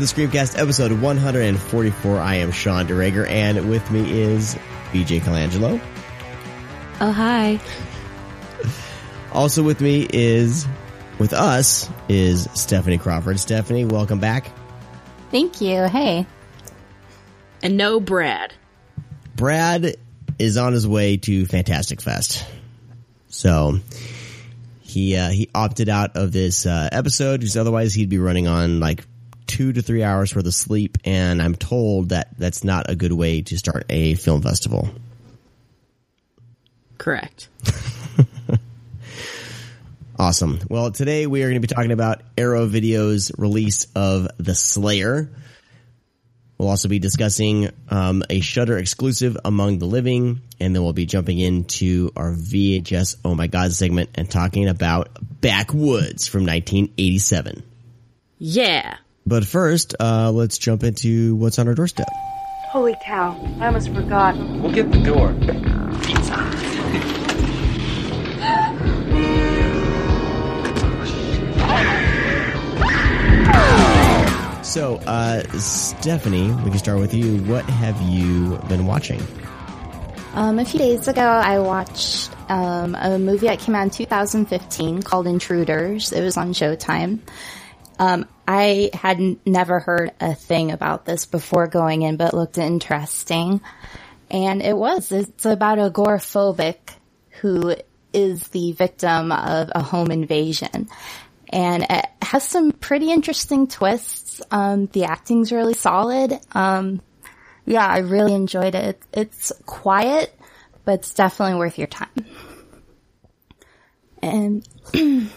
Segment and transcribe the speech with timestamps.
[0.00, 2.18] Welcome to the Screamcast episode 144.
[2.18, 4.54] I am Sean Duregger and with me is
[4.92, 5.78] BJ Colangelo.
[7.02, 7.60] Oh, hi.
[9.30, 10.66] Also with me is,
[11.18, 13.38] with us, is Stephanie Crawford.
[13.38, 14.50] Stephanie, welcome back.
[15.30, 15.82] Thank you.
[15.84, 16.24] Hey.
[17.62, 18.54] And no Brad.
[19.36, 19.96] Brad
[20.38, 22.46] is on his way to Fantastic Fest.
[23.28, 23.80] So
[24.80, 28.80] he uh, he opted out of this uh, episode because otherwise he'd be running on
[28.80, 29.04] like
[29.50, 33.12] two to three hours worth of sleep, and I'm told that that's not a good
[33.12, 34.88] way to start a film festival.
[36.98, 37.48] Correct.
[40.18, 40.60] awesome.
[40.68, 45.28] Well, today we are going to be talking about Arrow Video's release of The Slayer.
[46.56, 51.06] We'll also be discussing um, a Shudder exclusive, Among the Living, and then we'll be
[51.06, 55.08] jumping into our VHS Oh My God segment and talking about
[55.40, 57.64] Backwoods from 1987.
[58.38, 58.96] Yeah.
[59.30, 62.08] But first, uh, let's jump into what's on our doorstep.
[62.72, 64.36] Holy cow, I almost forgot.
[64.36, 65.32] We'll get the door.
[66.02, 66.34] Pizza.
[74.64, 77.38] So, uh, Stephanie, we can start with you.
[77.44, 79.22] What have you been watching?
[80.34, 85.02] Um, a few days ago, I watched um, a movie that came out in 2015
[85.02, 86.10] called Intruders.
[86.10, 87.20] It was on Showtime.
[88.00, 92.56] Um, I had n- never heard a thing about this before going in, but looked
[92.56, 93.60] interesting.
[94.30, 95.12] And it was.
[95.12, 96.78] It's about agoraphobic
[97.42, 97.76] who
[98.14, 100.88] is the victim of a home invasion.
[101.50, 104.40] And it has some pretty interesting twists.
[104.50, 106.40] Um, the acting's really solid.
[106.52, 107.02] Um,
[107.66, 108.98] yeah, I really enjoyed it.
[109.12, 110.34] It's quiet,
[110.86, 112.24] but it's definitely worth your time.
[114.22, 114.66] And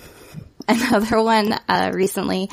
[0.67, 2.49] another one uh, recently,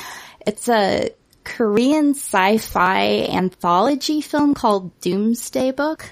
[0.46, 1.10] it's a
[1.44, 6.10] Korean sci-fi anthology film called Doomsday Book.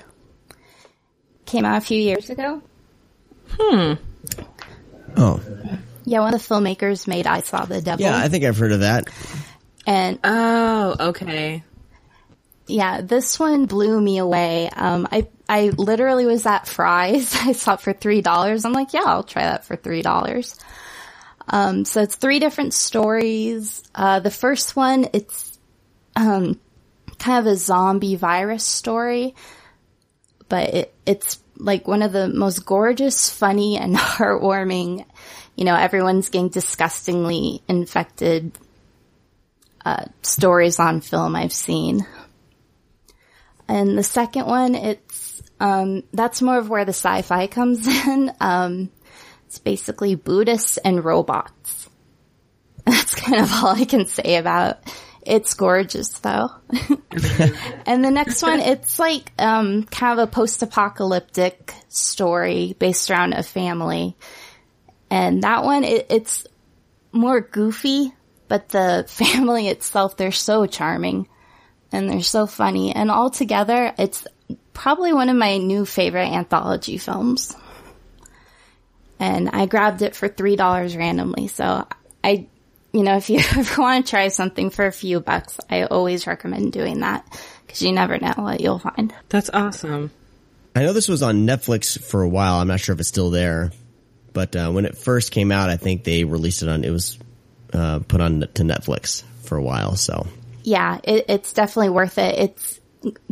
[1.46, 2.62] Came out a few years ago.
[3.50, 3.94] Hmm.
[5.16, 5.40] Oh,
[6.04, 8.04] Yeah, one of the filmmakers made I Saw the Devil.
[8.04, 9.04] yeah, I think I've heard of that.
[9.86, 11.62] and Oh, okay.
[12.66, 14.68] yeah, this one blew me away.
[14.68, 17.34] Um, I, I literally was at Fry's.
[17.40, 18.64] I saw it for $3.
[18.64, 20.58] I'm like, yeah, I'll try that for $3.
[21.48, 23.82] Um, so it's three different stories.
[23.94, 25.58] Uh, the first one, it's,
[26.14, 26.60] um,
[27.18, 29.34] kind of a zombie virus story,
[30.48, 35.04] but it, it's like one of the most gorgeous, funny, and heartwarming,
[35.56, 38.56] you know, everyone's getting disgustingly infected,
[39.84, 42.06] uh, stories on film I've seen.
[43.66, 48.32] And the second one, it's, um, that's more of where the sci-fi comes in.
[48.40, 48.90] Um,
[49.48, 51.88] it's basically Buddhists and robots.
[52.84, 54.78] That's kind of all I can say about
[55.22, 56.50] it's gorgeous though.
[57.86, 63.42] and the next one, it's like, um, kind of a post-apocalyptic story based around a
[63.42, 64.18] family.
[65.10, 66.46] And that one, it, it's
[67.10, 68.12] more goofy,
[68.48, 71.26] but the family itself, they're so charming
[71.90, 72.94] and they're so funny.
[72.94, 74.26] And altogether, it's
[74.74, 77.56] probably one of my new favorite anthology films.
[79.20, 81.48] And I grabbed it for $3 randomly.
[81.48, 81.86] So
[82.22, 82.46] I,
[82.92, 86.26] you know, if you ever want to try something for a few bucks, I always
[86.26, 87.26] recommend doing that
[87.66, 89.12] because you never know what you'll find.
[89.28, 90.10] That's awesome.
[90.74, 92.54] I know this was on Netflix for a while.
[92.60, 93.72] I'm not sure if it's still there,
[94.32, 96.84] but uh, when it first came out, I think they released it on.
[96.84, 97.18] It was
[97.72, 99.96] uh, put on to Netflix for a while.
[99.96, 100.26] So
[100.62, 102.38] Yeah, it, it's definitely worth it.
[102.38, 102.80] It's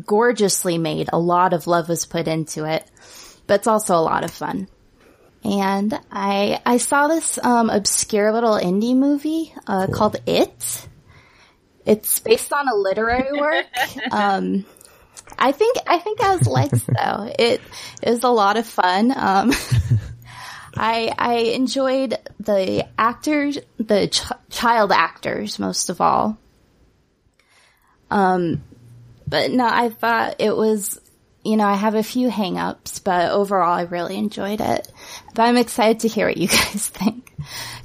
[0.04, 1.10] gorgeously made.
[1.12, 2.84] A lot of love was put into it,
[3.46, 4.68] but it's also a lot of fun.
[5.46, 10.88] And I I saw this um, obscure little indie movie uh, called It.
[11.84, 13.66] It's based on a literary work.
[14.10, 14.64] um,
[15.38, 17.32] I think I think it has legs though.
[17.38, 17.60] It
[18.02, 19.12] is a lot of fun.
[19.16, 19.52] Um,
[20.76, 26.38] I I enjoyed the actors, the ch- child actors most of all.
[28.10, 28.62] Um,
[29.28, 31.00] but no, I thought it was,
[31.46, 34.92] you know, I have a few hangups, but overall I really enjoyed it.
[35.34, 37.32] But I'm excited to hear what you guys think.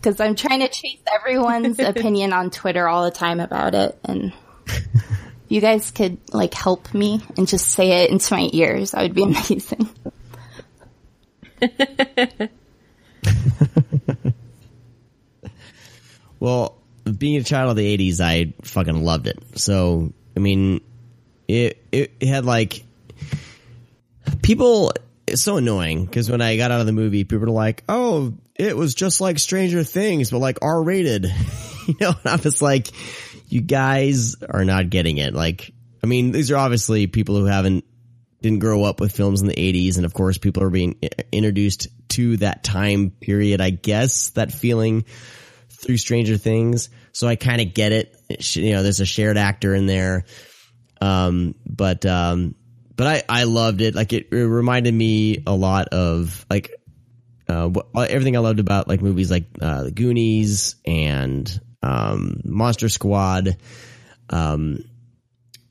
[0.02, 3.98] Cause I'm trying to chase everyone's opinion on Twitter all the time about it.
[4.04, 4.34] And
[5.48, 8.92] you guys could like help me and just say it into my ears.
[8.92, 9.90] That would be amazing.
[16.42, 16.76] Well,
[17.18, 19.38] being a child of the '80s, I fucking loved it.
[19.56, 20.82] So, I mean,
[21.48, 22.84] it it, it had like
[24.42, 24.94] people.
[25.28, 28.34] It's so annoying because when I got out of the movie, people were like, "Oh,
[28.56, 31.26] it was just like Stranger Things, but like R rated."
[31.88, 32.88] you know, and I was like,
[33.48, 35.34] you guys are not getting it.
[35.34, 35.72] Like,
[36.04, 37.86] I mean, these are obviously people who haven't
[38.42, 41.00] didn't grow up with films in the 80s and of course people are being
[41.32, 45.06] introduced to that time period i guess that feeling
[45.70, 48.16] through stranger things so i kind of get it
[48.56, 50.26] you know there's a shared actor in there
[51.02, 52.56] um but um
[52.96, 56.72] but i i loved it like it, it reminded me a lot of like
[57.48, 62.90] uh wh- everything i loved about like movies like uh the goonies and um monster
[62.90, 63.58] squad
[64.30, 64.84] um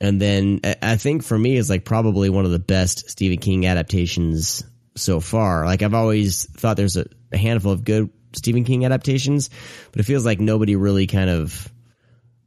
[0.01, 3.67] and then I- think for me, it's like probably one of the best Stephen King
[3.67, 4.65] adaptations
[4.97, 5.67] so far.
[5.67, 9.51] Like I've always thought there's a, a handful of good Stephen King adaptations,
[9.93, 11.71] but it feels like nobody really kind of,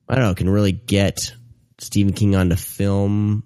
[0.10, 1.34] I don't know, can really get
[1.78, 3.44] Stephen King onto film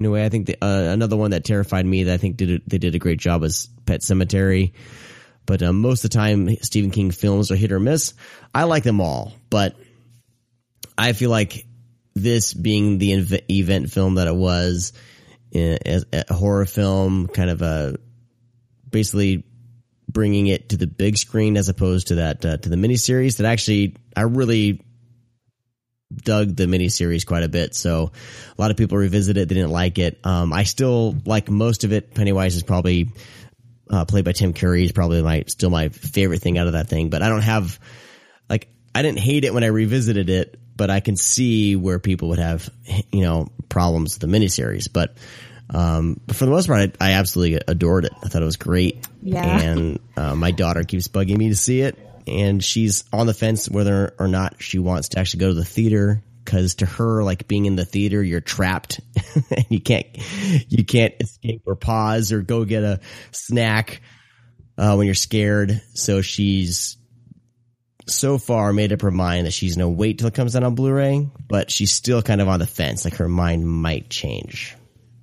[0.00, 0.24] in a way.
[0.24, 2.78] I think the, uh, another one that terrified me that I think did a, they
[2.78, 4.72] did a great job was Pet Sematary.
[5.46, 8.14] But um, most of the time, Stephen King films are hit or miss.
[8.54, 9.76] I like them all, but
[10.96, 11.66] I feel like
[12.14, 14.92] this being the inv- event film that it was,
[15.54, 17.96] uh, as a horror film, kind of a
[18.88, 19.44] basically
[20.08, 23.36] bringing it to the big screen as opposed to that uh, to the miniseries.
[23.36, 24.82] That actually, I really
[26.14, 27.74] dug the miniseries quite a bit.
[27.74, 28.12] So
[28.56, 29.48] a lot of people revisit it.
[29.48, 30.18] They didn't like it.
[30.24, 32.14] Um, I still like most of it.
[32.14, 33.08] Pennywise is probably
[33.88, 34.84] uh, played by Tim Curry.
[34.84, 37.10] Is probably my still my favorite thing out of that thing.
[37.10, 37.78] But I don't have
[38.48, 42.30] like I didn't hate it when I revisited it, but I can see where people
[42.30, 42.68] would have
[43.12, 44.88] you know problems with the miniseries.
[44.92, 45.16] But
[45.72, 48.12] um, but for the most part, I, I absolutely adored it.
[48.22, 49.06] I thought it was great.
[49.22, 49.60] Yeah.
[49.60, 51.96] And uh, my daughter keeps bugging me to see it,
[52.26, 55.64] and she's on the fence whether or not she wants to actually go to the
[55.64, 56.22] theater.
[56.44, 59.00] Because to her, like being in the theater, you're trapped,
[59.50, 60.06] and you can't
[60.68, 63.00] you can't escape or pause or go get a
[63.30, 64.00] snack
[64.76, 65.80] uh, when you're scared.
[65.94, 66.96] So she's
[68.08, 70.74] so far made up her mind that she's gonna wait till it comes out on
[70.74, 73.04] Blu-ray, but she's still kind of on the fence.
[73.04, 74.74] Like her mind might change.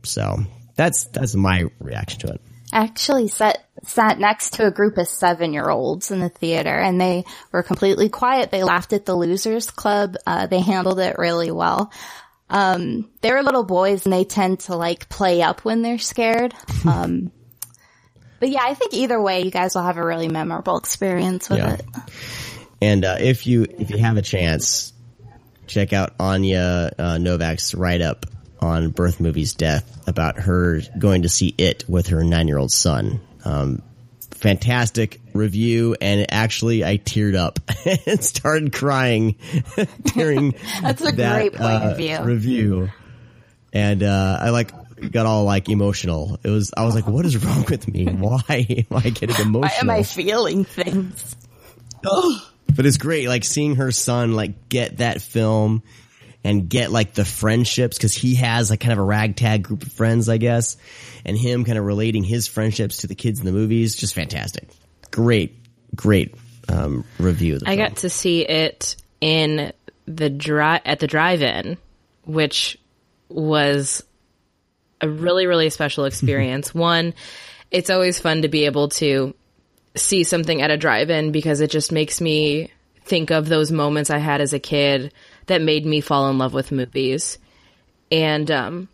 [0.04, 0.38] So
[0.76, 2.42] that's that's my reaction to it.
[2.74, 7.00] Actually sat sat next to a group of seven year olds in the theater and
[7.00, 8.52] they were completely quiet.
[8.52, 10.16] They laughed at the losers club.
[10.26, 11.92] Uh, they handled it really well.
[12.50, 16.54] Um, they were little boys and they tend to like play up when they're scared.
[16.88, 17.32] Um,
[18.40, 21.58] but yeah, I think either way, you guys will have a really memorable experience with
[21.58, 21.74] Yeah.
[21.74, 21.86] it.
[22.80, 24.94] And uh, if you if you have a chance,
[25.66, 28.28] check out Anya uh, Novak's write up
[28.60, 32.72] on Birth Movie's death about her going to see it with her nine year old
[32.72, 33.22] son.
[33.46, 33.82] Um,
[34.32, 37.60] fantastic review, and actually I teared up
[38.08, 39.36] and started crying
[40.16, 40.52] during
[40.82, 42.20] That's a that, great point uh, of view.
[42.22, 42.90] review.
[43.74, 44.72] And uh, I like
[45.12, 46.40] got all like emotional.
[46.44, 48.06] It was I was like, what is wrong with me?
[48.06, 49.62] Why am I getting emotional?
[49.62, 51.36] Why am I feeling things?
[52.76, 55.82] But it's great, like seeing her son like get that film
[56.44, 59.92] and get like the friendships because he has like kind of a ragtag group of
[59.92, 60.78] friends, I guess,
[61.26, 63.96] and him kind of relating his friendships to the kids in the movies.
[63.96, 64.70] Just fantastic.
[65.12, 65.58] Great,
[65.96, 66.36] great
[66.70, 67.56] um, review.
[67.56, 69.74] Of the I got to see it in
[70.06, 71.78] the dri- at the drive-in,
[72.26, 72.78] which
[73.30, 74.04] was
[75.02, 76.74] a really really special experience.
[76.74, 77.14] One,
[77.72, 79.34] it's always fun to be able to
[79.96, 82.72] see something at a drive-in because it just makes me
[83.04, 85.12] think of those moments I had as a kid
[85.48, 87.38] that made me fall in love with movies.
[88.12, 88.90] And um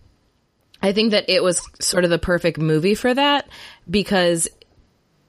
[0.81, 3.47] I think that it was sort of the perfect movie for that
[3.89, 4.49] because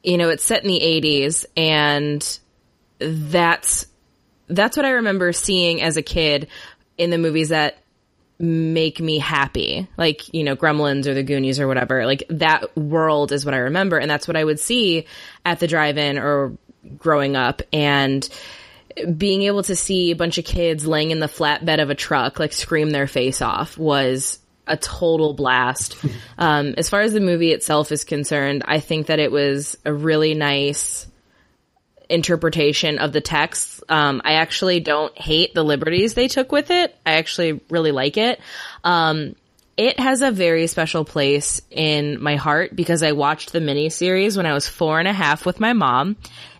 [0.02, 2.38] you know, it's set in the 80s and
[2.99, 3.87] that's
[4.49, 6.49] that's what I remember seeing as a kid
[6.99, 7.78] in the movies that
[8.38, 9.88] make me happy.
[9.97, 12.04] Like, you know, Gremlins or the Goonies or whatever.
[12.04, 15.07] Like that world is what I remember and that's what I would see
[15.45, 16.57] at the drive-in or
[16.99, 18.28] growing up and
[19.16, 22.38] being able to see a bunch of kids laying in the flatbed of a truck
[22.38, 25.96] like scream their face off was a total blast.
[26.36, 29.94] Um, as far as the movie itself is concerned, I think that it was a
[29.94, 31.06] really nice
[32.08, 33.84] interpretation of the text.
[33.88, 36.94] Um, I actually don't hate the liberties they took with it.
[37.06, 38.40] I actually really like it.
[38.82, 39.36] Um,
[39.76, 44.46] it has a very special place in my heart because I watched the miniseries when
[44.46, 46.16] I was four and a half with my mom.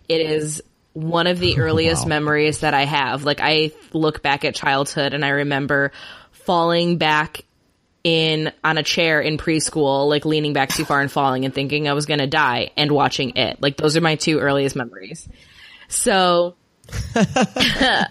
[0.07, 0.63] It is
[0.95, 3.23] one of the earliest memories that I have.
[3.23, 5.91] Like I look back at childhood and I remember
[6.31, 7.43] falling back
[8.03, 11.87] in on a chair in preschool, like leaning back too far and falling and thinking
[11.87, 13.61] I was going to die and watching it.
[13.61, 15.27] Like those are my two earliest memories.
[15.87, 16.55] So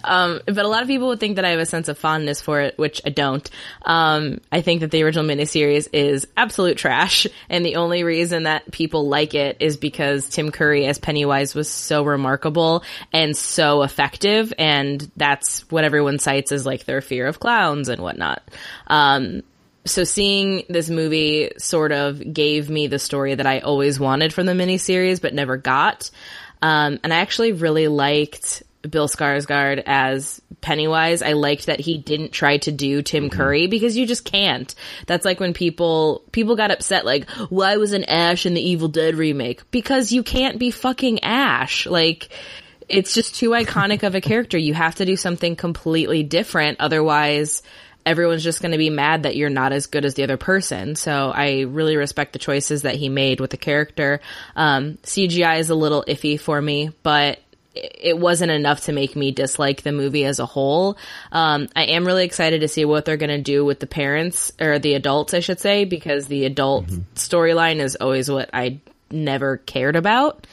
[0.04, 2.40] um, but a lot of people would think that I have a sense of fondness
[2.40, 3.48] for it, which I don't.
[3.82, 8.70] Um, I think that the original miniseries is absolute trash, and the only reason that
[8.70, 14.52] people like it is because Tim Curry as Pennywise was so remarkable and so effective,
[14.58, 18.42] and that's what everyone cites as like their fear of clowns and whatnot.
[18.86, 19.42] Um,
[19.86, 24.46] so seeing this movie sort of gave me the story that I always wanted from
[24.46, 26.10] the miniseries, but never got.
[26.64, 31.20] Um, and I actually really liked Bill Skarsgård as Pennywise.
[31.20, 34.74] I liked that he didn't try to do Tim Curry because you just can't.
[35.06, 38.88] That's like when people people got upset like why was an Ash in the Evil
[38.88, 39.70] Dead remake?
[39.70, 41.84] Because you can't be fucking Ash.
[41.84, 42.30] Like
[42.88, 44.56] it's just too iconic of a character.
[44.56, 47.62] You have to do something completely different otherwise
[48.06, 50.96] everyone's just going to be mad that you're not as good as the other person.
[50.96, 54.20] So I really respect the choices that he made with the character.
[54.54, 57.38] Um, CGI is a little iffy for me, but
[57.74, 60.96] it wasn't enough to make me dislike the movie as a whole.
[61.32, 64.52] Um, I am really excited to see what they're going to do with the parents
[64.60, 67.02] or the adults, I should say, because the adult mm-hmm.
[67.14, 68.80] storyline is always what I
[69.10, 70.46] never cared about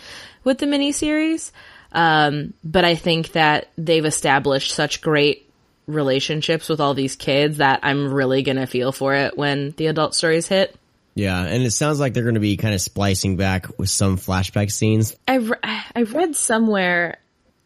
[0.44, 1.52] with the miniseries.
[1.92, 5.51] Um, but I think that they've established such great
[5.94, 10.16] relationships with all these kids that I'm really gonna feel for it when the adult
[10.16, 10.76] stories hit.
[11.14, 14.18] Yeah, and it sounds like they're going to be kind of splicing back with some
[14.18, 15.16] flashback scenes.
[15.28, 17.18] I re- I read somewhere,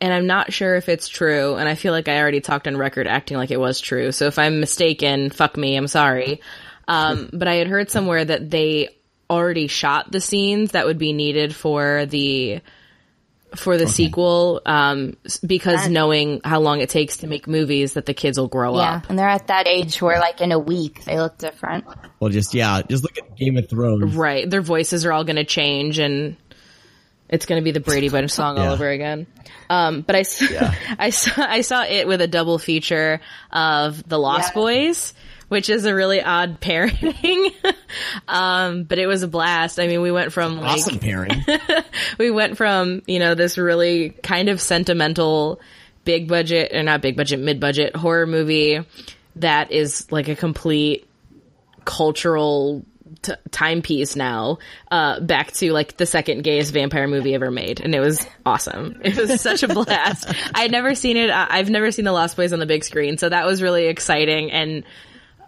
[0.02, 2.76] and I'm not sure if it's true, and I feel like I already talked on
[2.76, 4.12] record acting like it was true.
[4.12, 6.42] So if I'm mistaken, fuck me, I'm sorry.
[6.88, 8.90] Um, but I had heard somewhere that they
[9.30, 12.62] already shot the scenes that would be needed for the
[13.56, 13.92] for the okay.
[13.92, 18.48] sequel um, because knowing how long it takes to make movies that the kids will
[18.48, 19.10] grow yeah, up.
[19.10, 21.86] and they're at that age where like in a week they look different.
[22.20, 24.16] Well, just yeah, just look at Game of Thrones.
[24.16, 26.38] Right, their voices are all going to change and
[27.28, 28.68] it's going to be the Brady Bunch song yeah.
[28.68, 29.28] all over again.
[29.70, 30.76] Um, but I saw, yeah.
[31.00, 33.20] I saw I saw it with a double feature
[33.52, 34.62] of The Lost yeah.
[34.62, 35.14] Boys
[35.48, 37.52] which is a really odd pairing.
[38.28, 39.80] um, but it was a blast.
[39.80, 41.46] I mean, we went from like, awesome pairing.
[42.20, 45.60] we went from, you know, this really kind of sentimental
[46.04, 48.80] big budget or not big budget, mid budget horror movie
[49.38, 51.08] that is like a complete
[51.84, 52.86] cultural
[53.22, 54.60] t- timepiece now,
[54.92, 57.82] uh, back to like the second gayest vampire movie ever made.
[57.82, 59.02] And it was awesome.
[59.04, 60.34] It was such a blast.
[60.54, 61.30] I'd never seen it.
[61.30, 63.18] I've never seen The Lost Boys on the big screen.
[63.18, 64.52] So that was really exciting.
[64.52, 64.84] And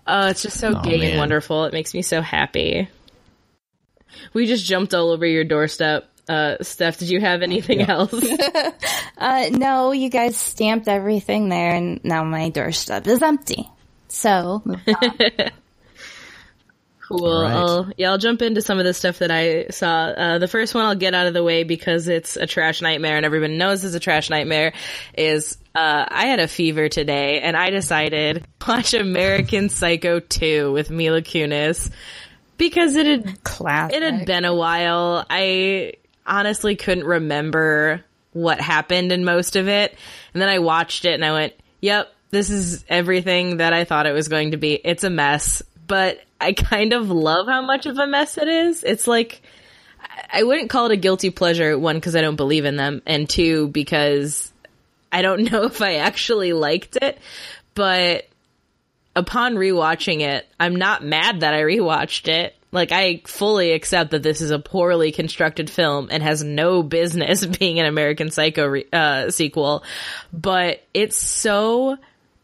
[0.08, 1.10] Oh, it's just so oh, gay man.
[1.10, 1.66] and wonderful.
[1.66, 2.90] It makes me so happy.
[4.34, 6.10] We just jumped all over your doorstep.
[6.30, 7.92] Uh, Steph, did you have anything yeah.
[7.92, 8.14] else?
[9.18, 13.70] uh, no, you guys stamped everything there, and now my doorstep is empty.
[14.08, 14.64] So,
[17.08, 17.42] Cool.
[17.44, 17.54] Right.
[17.54, 20.08] I'll, yeah, I'll jump into some of the stuff that I saw.
[20.08, 23.16] Uh, the first one I'll get out of the way because it's a trash nightmare
[23.16, 24.74] and everybody knows it's a trash nightmare
[25.18, 30.90] is, uh, I had a fever today and I decided watch American Psycho 2 with
[30.90, 31.90] Mila Kunis
[32.58, 33.96] because it had, Classic.
[33.96, 35.26] it had been a while.
[35.30, 35.94] I
[36.26, 39.96] honestly couldn't remember what happened in most of it.
[40.34, 44.08] And then I watched it and I went, yep, this is everything that I thought
[44.08, 44.74] it was going to be.
[44.74, 48.84] It's a mess, but I kind of love how much of a mess it is.
[48.84, 49.42] It's like,
[50.32, 53.30] I wouldn't call it a guilty pleasure, one, because I don't believe in them, and
[53.30, 54.52] two, because
[55.12, 57.18] I don't know if I actually liked it,
[57.74, 58.28] but
[59.16, 62.56] upon rewatching it, I'm not mad that I rewatched it.
[62.72, 67.46] Like, I fully accept that this is a poorly constructed film and has no business
[67.60, 69.84] being an American Psycho re- uh, sequel,
[70.34, 71.98] but it's so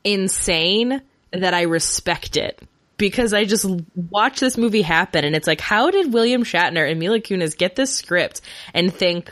[0.04, 2.60] insane that I respect it
[3.04, 3.66] because I just
[4.10, 7.76] watch this movie happen and it's like, how did William Shatner and Mila Kunis get
[7.76, 8.40] this script
[8.74, 9.30] and think,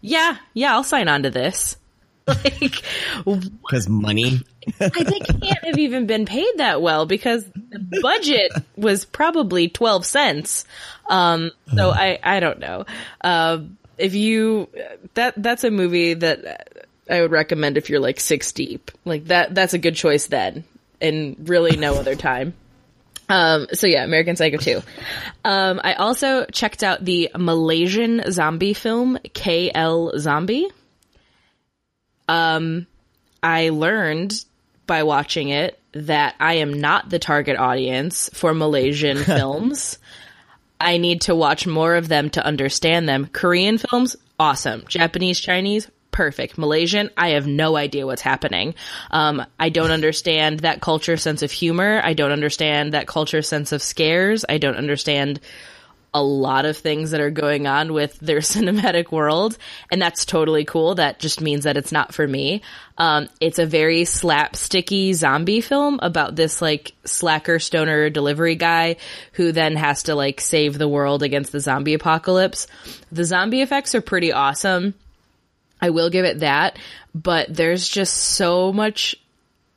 [0.00, 1.76] yeah, yeah, I'll sign on to this?
[2.24, 2.82] Like,
[3.26, 4.42] because money.
[4.80, 10.06] I think can't have even been paid that well because the budget was probably 12
[10.06, 10.64] cents.
[11.10, 12.86] Um, so I, I don't know.
[13.20, 13.58] Uh,
[13.98, 14.68] if you,
[15.14, 16.78] that, that's a movie that
[17.10, 18.92] I would recommend if you're like six deep.
[19.04, 20.62] Like that, that's a good choice then
[21.00, 22.54] and really no other time.
[23.32, 24.82] Um, so yeah, American Psycho 2.
[25.42, 30.68] Um, I also checked out the Malaysian zombie film, KL Zombie.
[32.28, 32.86] Um,
[33.42, 34.34] I learned
[34.86, 39.98] by watching it that I am not the target audience for Malaysian films.
[40.78, 43.30] I need to watch more of them to understand them.
[43.32, 44.84] Korean films, awesome.
[44.88, 46.58] Japanese, Chinese, perfect.
[46.58, 48.74] Malaysian, I have no idea what's happening.
[49.10, 52.00] Um, I don't understand that culture sense of humor.
[52.04, 54.44] I don't understand that culture sense of scares.
[54.48, 55.40] I don't understand
[56.14, 59.56] a lot of things that are going on with their cinematic world,
[59.90, 60.96] and that's totally cool.
[60.96, 62.62] That just means that it's not for me.
[62.98, 68.96] Um, it's a very slapsticky zombie film about this like slacker stoner delivery guy
[69.32, 72.66] who then has to like save the world against the zombie apocalypse.
[73.10, 74.94] The zombie effects are pretty awesome.
[75.82, 76.78] I will give it that,
[77.14, 79.16] but there's just so much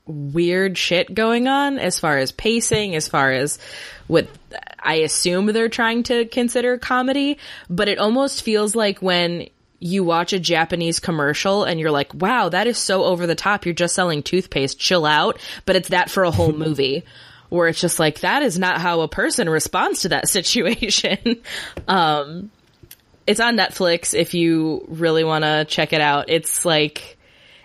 [0.05, 3.57] weird shit going on as far as pacing, as far as
[4.07, 4.27] what
[4.79, 10.31] I assume they're trying to consider comedy, but it almost feels like when you watch
[10.31, 13.65] a Japanese commercial and you're like, wow, that is so over the top.
[13.65, 14.79] You're just selling toothpaste.
[14.79, 15.39] Chill out.
[15.65, 17.03] But it's that for a whole movie
[17.50, 21.41] where it's just like, that is not how a person responds to that situation.
[21.88, 22.51] um,
[23.27, 26.25] it's on Netflix if you really want to check it out.
[26.29, 27.17] It's like,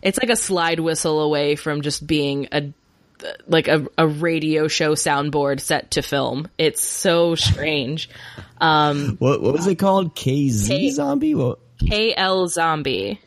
[0.03, 2.73] it's like a slide whistle away from just being a
[3.47, 6.49] like a, a radio show soundboard set to film.
[6.57, 8.09] It's so strange.
[8.63, 10.17] Um, What what was it called?
[10.17, 11.35] KZ K- zombie?
[11.35, 11.59] What?
[11.79, 13.21] KL Zombie.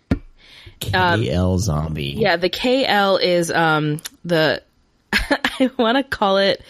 [0.80, 2.16] KL zombie.
[2.18, 4.62] Yeah, the KL is um the
[5.13, 6.62] I want to call it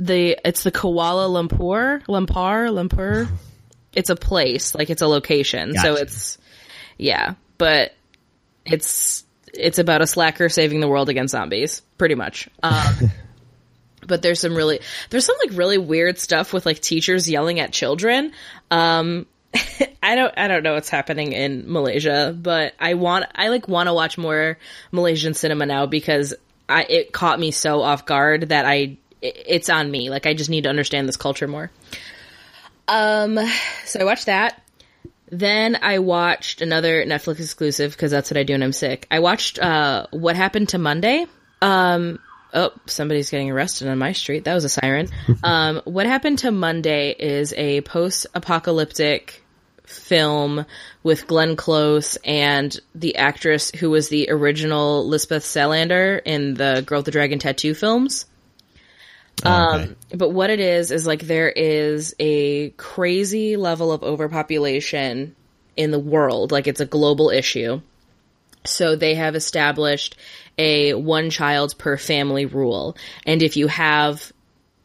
[0.00, 3.28] the it's the Kuala Lumpur, Lumpur, Lumpur.
[3.92, 5.72] It's a place, like it's a location.
[5.82, 6.38] So it's
[6.98, 7.92] yeah, but
[8.64, 12.48] it's it's about a slacker saving the world against zombies, pretty much.
[12.62, 13.10] Um
[14.06, 14.80] but there's some really
[15.10, 18.32] there's some like really weird stuff with like teachers yelling at children.
[18.70, 19.26] Um
[20.02, 23.88] I don't I don't know what's happening in Malaysia, but I want I like want
[23.88, 24.56] to watch more
[24.92, 26.34] Malaysian cinema now because
[26.68, 30.08] I it caught me so off guard that I it- it's on me.
[30.10, 31.70] Like I just need to understand this culture more.
[32.90, 33.38] Um
[33.86, 34.60] so I watched that.
[35.30, 39.06] Then I watched another Netflix exclusive because that's what I do when I'm sick.
[39.10, 41.26] I watched uh What Happened to Monday.
[41.62, 42.18] Um
[42.52, 44.44] oh, somebody's getting arrested on my street.
[44.44, 45.08] That was a siren.
[45.44, 49.44] um What Happened to Monday is a post-apocalyptic
[49.84, 50.64] film
[51.02, 56.98] with Glenn Close and the actress who was the original Lisbeth Salander in the Girl
[56.98, 58.26] with the Dragon Tattoo films.
[59.44, 65.34] Um, but what it is is like there is a crazy level of overpopulation
[65.76, 66.52] in the world.
[66.52, 67.80] Like it's a global issue.
[68.64, 70.16] So they have established
[70.58, 72.96] a one child per family rule.
[73.24, 74.32] And if you have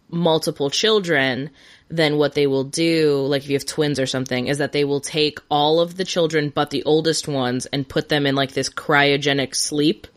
[0.09, 1.49] multiple children,
[1.89, 4.85] then what they will do, like if you have twins or something, is that they
[4.85, 8.53] will take all of the children but the oldest ones and put them in like
[8.53, 10.07] this cryogenic sleep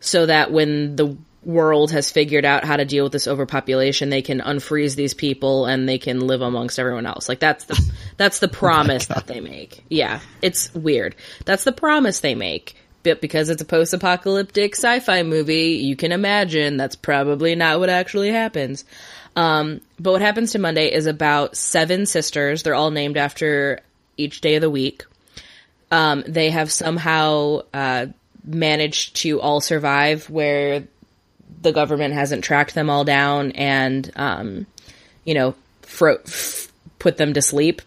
[0.00, 4.20] so that when the world has figured out how to deal with this overpopulation, they
[4.20, 7.28] can unfreeze these people and they can live amongst everyone else.
[7.28, 9.84] Like that's the that's the promise that they make.
[9.88, 11.14] Yeah, it's weird.
[11.44, 12.74] That's the promise they make.
[13.04, 18.32] But because it's a post-apocalyptic sci-fi movie, you can imagine that's probably not what actually
[18.32, 18.84] happens.
[19.36, 22.64] Um, but what happens to Monday is about seven sisters.
[22.64, 23.78] They're all named after
[24.16, 25.04] each day of the week.
[25.92, 28.06] Um, they have somehow uh,
[28.44, 30.88] managed to all survive where
[31.62, 34.66] the government hasn't tracked them all down and, um,
[35.24, 37.82] you know, fro- f- put them to sleep.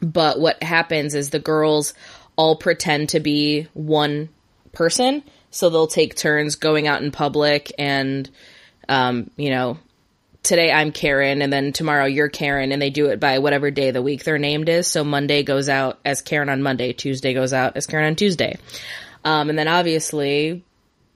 [0.00, 1.94] But what happens is the girls
[2.36, 4.28] all pretend to be one
[4.72, 5.22] person.
[5.50, 8.28] So they'll take turns going out in public and,
[8.88, 9.78] um, you know,
[10.42, 13.88] today I'm Karen and then tomorrow you're Karen and they do it by whatever day
[13.88, 14.88] of the week their named is.
[14.88, 18.58] So Monday goes out as Karen on Monday, Tuesday goes out as Karen on Tuesday.
[19.24, 20.64] Um, and then obviously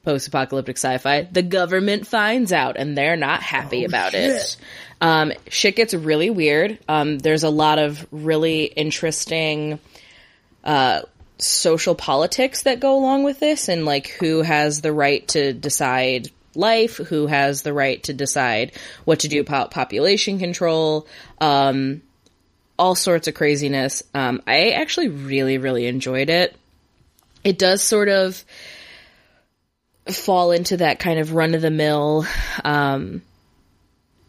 [0.06, 4.56] post-apocalyptic sci-fi, the government finds out and they're not happy about it.
[5.00, 6.78] Um, shit gets really weird.
[6.88, 9.78] Um, there's a lot of really interesting,
[10.64, 11.02] uh,
[11.38, 16.30] social politics that go along with this and like who has the right to decide
[16.54, 18.72] life, who has the right to decide
[19.04, 21.06] what to do about population control,
[21.40, 22.00] um,
[22.78, 24.02] all sorts of craziness.
[24.14, 26.56] Um, I actually really, really enjoyed it.
[27.44, 28.42] It does sort of
[30.10, 32.26] fall into that kind of run of the mill,
[32.64, 33.22] um,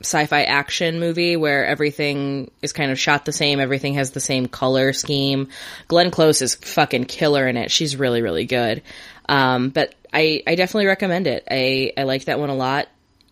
[0.02, 4.48] sci-fi action movie where everything is kind of shot the same, everything has the same
[4.48, 5.50] color scheme.
[5.88, 7.72] Glenn Close is fucking killer in it.
[7.72, 8.84] She's really, really good.
[9.28, 11.48] Um, but I, I definitely recommend it.
[11.50, 12.88] I, I like that one a lot.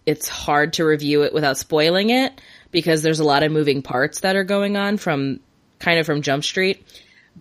[0.06, 2.40] It's hard to review it without spoiling it
[2.72, 5.40] because there's a lot of moving parts that are going on from
[5.80, 6.86] kind of from Jump Street.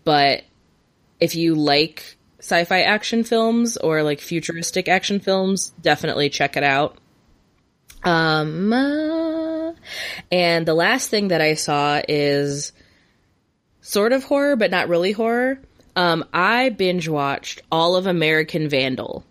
[0.05, 0.45] But
[1.19, 6.99] if you like sci-fi action films or like futuristic action films, definitely check it out.
[8.05, 9.73] Um, uh,
[10.31, 12.73] and the last thing that I saw is
[13.81, 15.59] sort of horror, but not really horror.
[15.97, 19.25] Um, I binge watched all of American Vandal.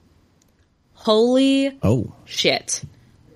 [0.94, 2.82] Holy Oh, shit.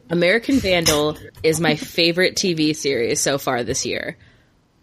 [0.10, 4.18] American Vandal is my favorite TV series so far this year.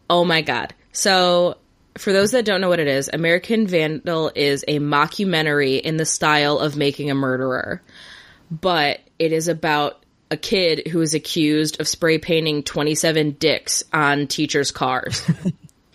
[0.09, 0.75] Oh my god.
[0.93, 1.57] So,
[1.97, 6.07] for those that don't know what it is, American Vandal is a mockumentary in the
[6.07, 7.83] style of Making a Murderer.
[8.51, 14.27] But it is about a kid who is accused of spray painting 27 dicks on
[14.27, 15.23] teachers' cars.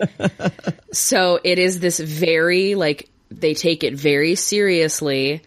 [0.94, 5.42] so, it is this very like they take it very seriously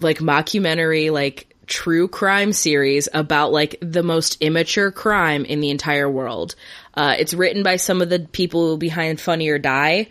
[0.00, 6.10] like mockumentary like true crime series about like the most immature crime in the entire
[6.10, 6.54] world.
[6.94, 10.08] Uh, it's written by some of the people behind Funny or Die,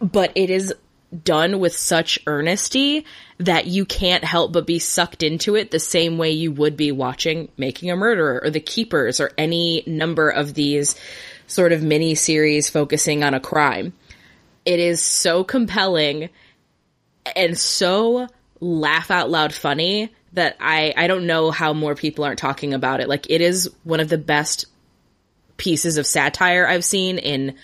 [0.00, 0.74] but it is
[1.22, 3.04] done with such earnesty
[3.38, 6.90] that you can't help but be sucked into it the same way you would be
[6.90, 10.96] watching Making a Murderer or The Keepers or any number of these
[11.46, 13.92] sort of mini series focusing on a crime.
[14.64, 16.30] It is so compelling
[17.36, 18.28] and so
[18.60, 23.00] laugh out loud funny that I I don't know how more people aren't talking about
[23.00, 23.08] it.
[23.08, 24.66] Like it is one of the best
[25.56, 27.56] pieces of satire I've seen in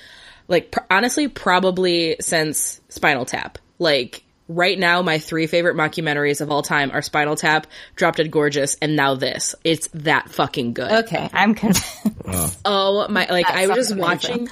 [0.48, 3.59] like pr- honestly probably since Spinal Tap.
[3.79, 8.31] Like right now my three favorite mockumentaries of all time are Spinal Tap, Drop Dead
[8.31, 9.55] Gorgeous, and now this.
[9.64, 10.90] It's that fucking good.
[11.05, 12.61] Okay, I'm convinced.
[12.64, 14.03] Oh my like That I was just amazing.
[14.03, 14.48] watching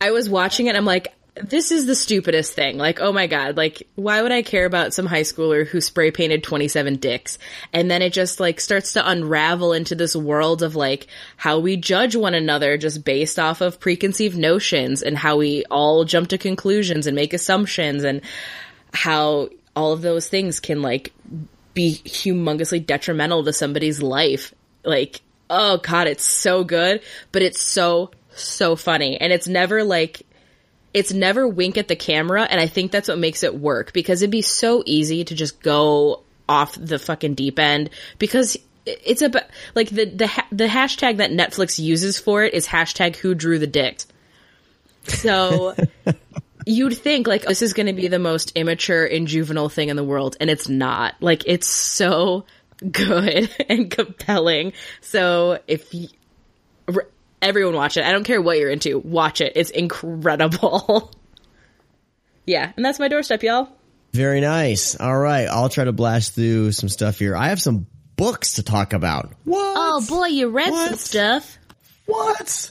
[0.00, 2.78] I was watching it I'm like this is the stupidest thing.
[2.78, 6.10] Like, oh my god, like why would I care about some high schooler who spray
[6.10, 7.38] painted 27 dicks?
[7.72, 11.76] And then it just like starts to unravel into this world of like how we
[11.76, 16.38] judge one another just based off of preconceived notions and how we all jump to
[16.38, 18.20] conclusions and make assumptions and
[18.92, 21.12] how all of those things can like
[21.74, 24.54] be humongously detrimental to somebody's life.
[24.84, 25.20] Like,
[25.50, 30.26] oh god, it's so good, but it's so so funny and it's never like
[30.94, 34.22] it's never wink at the camera and I think that's what makes it work because
[34.22, 39.44] it'd be so easy to just go off the fucking deep end because it's about
[39.74, 43.66] like the the the hashtag that Netflix uses for it is hashtag who drew the
[43.66, 44.02] dick.
[45.04, 45.74] So
[46.66, 49.88] you'd think like oh, this is going to be the most immature and juvenile thing
[49.88, 51.14] in the world and it's not.
[51.20, 52.44] Like it's so
[52.90, 54.74] good and compelling.
[55.00, 56.08] So if you,
[57.44, 58.04] everyone watch it.
[58.04, 58.98] I don't care what you're into.
[58.98, 59.52] Watch it.
[59.56, 61.12] It's incredible.
[62.46, 63.68] yeah, and that's my doorstep, y'all.
[64.12, 64.98] Very nice.
[64.98, 67.36] All right, I'll try to blast through some stuff here.
[67.36, 69.32] I have some books to talk about.
[69.44, 69.74] What?
[69.76, 71.58] Oh boy, you read some stuff.
[72.06, 72.70] What?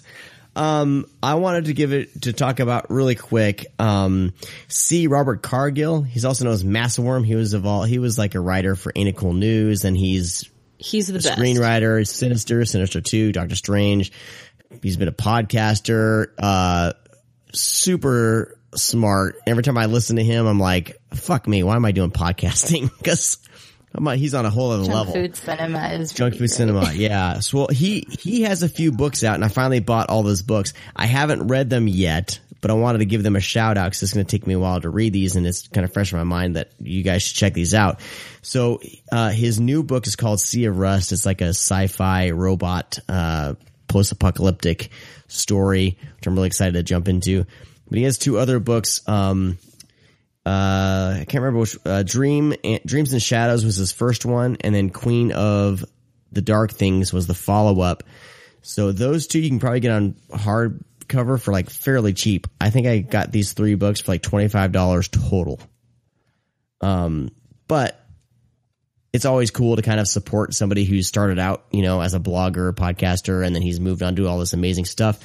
[0.56, 3.66] Um, I wanted to give it to talk about really quick.
[3.80, 4.34] Um,
[4.68, 5.08] C.
[5.08, 6.04] Robert Cargill.
[6.04, 7.26] He's also known as Massawyrm.
[7.26, 7.84] He was of all.
[7.84, 11.28] He was like a writer for Ain't It Cool News, and he's He's the best.
[11.30, 14.12] screenwriter, Sinister, Sinister Two, Doctor Strange.
[14.82, 16.94] He's been a podcaster, uh,
[17.54, 19.38] super smart.
[19.46, 21.64] Every time I listen to him, I'm like, "Fuck me!
[21.64, 23.38] Why am I doing podcasting?" Because
[24.16, 25.14] he's on a whole other Junk level.
[25.14, 26.50] food cinema is Junk Food great.
[26.50, 27.40] Cinema, yeah.
[27.40, 30.42] So well, he he has a few books out, and I finally bought all those
[30.42, 30.74] books.
[30.96, 34.02] I haven't read them yet, but I wanted to give them a shout out because
[34.04, 36.12] it's going to take me a while to read these, and it's kind of fresh
[36.12, 38.00] in my mind that you guys should check these out.
[38.42, 38.80] So
[39.12, 41.12] uh, his new book is called Sea of Rust.
[41.12, 43.54] It's like a sci-fi robot uh,
[43.94, 44.90] post-apocalyptic
[45.28, 47.46] story, which I'm really excited to jump into.
[47.88, 49.08] But he has two other books.
[49.08, 49.60] Um,
[50.46, 54.74] uh, I can't remember which, uh, Dream, Dreams and Shadows was his first one, and
[54.74, 55.86] then Queen of
[56.32, 58.04] the Dark Things was the follow up.
[58.64, 62.48] So those two you can probably get on hardcover for like fairly cheap.
[62.60, 65.60] I think I got these three books for like $25 total.
[66.82, 67.30] Um,
[67.68, 68.03] but
[69.14, 72.20] it's always cool to kind of support somebody who started out, you know, as a
[72.20, 75.20] blogger, podcaster, and then he's moved on to all this amazing stuff.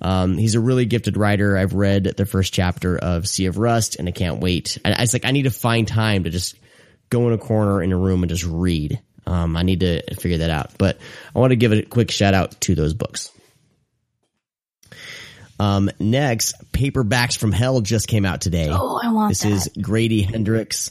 [0.00, 1.56] Um, he's a really gifted writer.
[1.56, 4.78] I've read the first chapter of Sea of Rust, and I can't wait.
[4.84, 6.56] I, I was like, I need to find time to just
[7.10, 9.00] go in a corner in a room and just read.
[9.26, 10.72] Um, I need to figure that out.
[10.78, 10.98] But
[11.34, 13.30] I want to give a quick shout out to those books.
[15.58, 18.68] Um, next, Paperbacks from Hell just came out today.
[18.70, 19.52] Oh, I want This that.
[19.52, 20.90] is Grady Hendrix.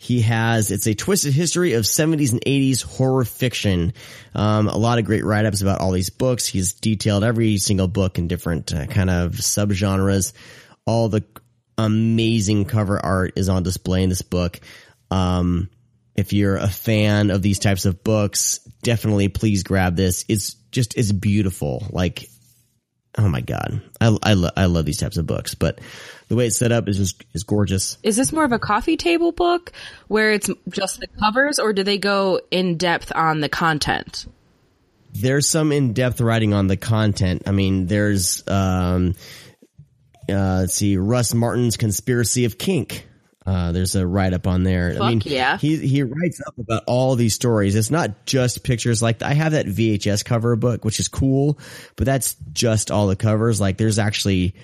[0.00, 3.92] He has, it's a twisted history of 70s and 80s horror fiction.
[4.32, 6.46] Um, a lot of great write-ups about all these books.
[6.46, 10.34] He's detailed every single book in different uh, kind of subgenres.
[10.86, 11.24] All the
[11.76, 14.60] amazing cover art is on display in this book.
[15.10, 15.68] Um,
[16.14, 20.24] if you're a fan of these types of books, definitely please grab this.
[20.28, 21.84] It's just, it's beautiful.
[21.90, 22.28] Like,
[23.18, 23.82] oh my God.
[24.00, 25.80] I, I, lo- I love these types of books, but
[26.28, 27.98] the way it's set up is just, is gorgeous.
[28.02, 29.72] Is this more of a coffee table book
[30.06, 34.26] where it's just the covers, or do they go in depth on the content?
[35.14, 37.42] there's some in-depth writing on the content.
[37.46, 39.14] I mean, there's um,
[40.28, 43.07] uh, let's see, Russ Martin's Conspiracy of Kink.
[43.48, 44.94] Uh, there's a write up on there.
[45.00, 45.56] I mean, yeah.
[45.56, 47.74] he he writes up about all these stories.
[47.76, 49.00] It's not just pictures.
[49.00, 51.58] Like I have that VHS cover book, which is cool,
[51.96, 53.58] but that's just all the covers.
[53.58, 54.54] Like there's actually,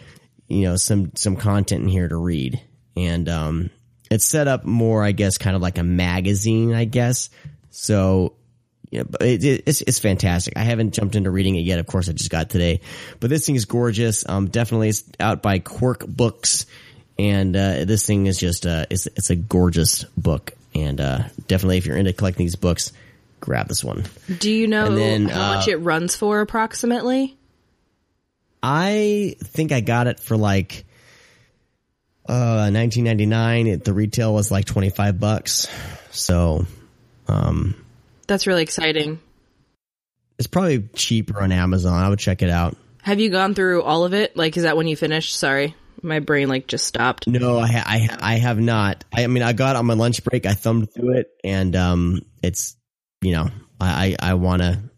[0.48, 2.60] you know, some some content in here to read,
[2.94, 3.70] and um,
[4.10, 7.30] it's set up more, I guess, kind of like a magazine, I guess.
[7.70, 8.34] So
[8.90, 10.58] yeah, but it, it, it's it's fantastic.
[10.58, 11.78] I haven't jumped into reading it yet.
[11.78, 12.82] Of course, I just got today,
[13.18, 14.28] but this thing is gorgeous.
[14.28, 16.66] Um, definitely it's out by Quirk Books,
[17.18, 21.78] and uh, this thing is just uh, it's it's a gorgeous book, and uh, definitely
[21.78, 22.92] if you're into collecting these books,
[23.40, 24.04] grab this one.
[24.38, 27.36] Do you know then, how much uh, it runs for approximately?
[28.62, 30.84] I think I got it for like
[32.26, 33.66] uh 1999.
[33.66, 35.68] It, the retail was like 25 bucks,
[36.10, 36.66] so
[37.28, 37.74] um,
[38.26, 39.20] That's really exciting.
[40.38, 42.02] it's probably cheaper on Amazon.
[42.02, 42.76] I would check it out.
[43.02, 44.34] Have you gone through all of it?
[44.34, 45.36] Like, is that when you finished?
[45.36, 45.74] Sorry,
[46.04, 47.26] my brain like just stopped.
[47.26, 49.04] No, I, I, I have not.
[49.12, 50.46] I, I mean, I got on my lunch break.
[50.46, 52.76] I thumbed through it, and um, it's
[53.22, 53.48] you know,
[53.80, 54.90] I, I, I wanna,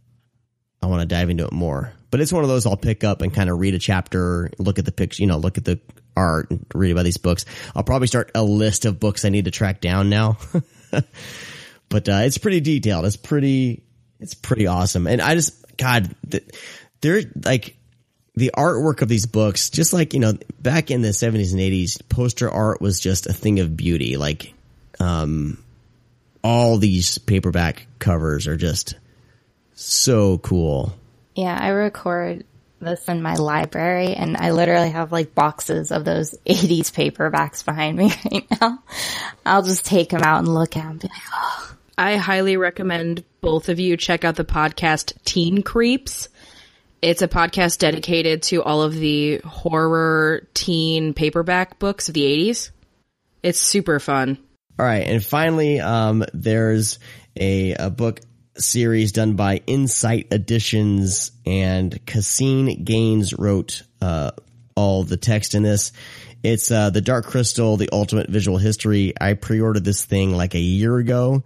[0.83, 1.93] I wanna dive into it more.
[2.11, 4.79] But it's one of those I'll pick up and kind of read a chapter, look
[4.79, 5.81] at the picture, you know, look at the
[6.17, 7.45] art, and read about these books.
[7.75, 10.39] I'll probably start a list of books I need to track down now.
[11.89, 13.05] but uh, it's pretty detailed.
[13.05, 13.85] It's pretty,
[14.19, 15.07] it's pretty awesome.
[15.07, 16.49] And I just, God, th-
[17.01, 17.77] they're like
[18.37, 22.07] the artwork of these books, just like, you know, back in the 70s and 80s,
[22.09, 24.17] poster art was just a thing of beauty.
[24.17, 24.53] Like,
[25.01, 25.63] um,
[26.45, 28.97] all these paperback covers are just
[29.75, 30.97] so cool.
[31.35, 32.45] Yeah, I record
[32.81, 37.97] this in my library and I literally have like boxes of those 80s paperbacks behind
[37.97, 38.83] me right now.
[39.45, 42.59] I'll just take them out and look at them and be like, oh, I highly
[42.59, 46.29] recommend both of you check out the podcast Teen Creeps.
[47.03, 52.71] It's a podcast dedicated to all of the horror teen paperback books of the 80s.
[53.43, 54.39] It's super fun.
[54.79, 56.99] All right, and finally, um, there's
[57.37, 58.21] a, a book
[58.57, 64.33] series done by Insight Editions, and Caseen Gaines wrote uh,
[64.75, 65.93] all the text in this.
[66.43, 69.13] It's uh, the Dark Crystal, the Ultimate Visual History.
[69.21, 71.43] I pre-ordered this thing like a year ago,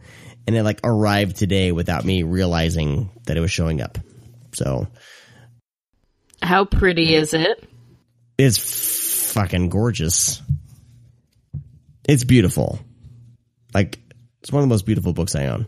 [0.47, 3.99] and it like arrived today without me realizing that it was showing up.
[4.53, 4.89] So
[6.43, 7.65] How pretty is it?
[8.39, 10.41] it's fucking gorgeous.
[12.09, 12.79] It's beautiful.
[13.75, 13.99] Like
[14.41, 15.67] it's one of the most beautiful books I own.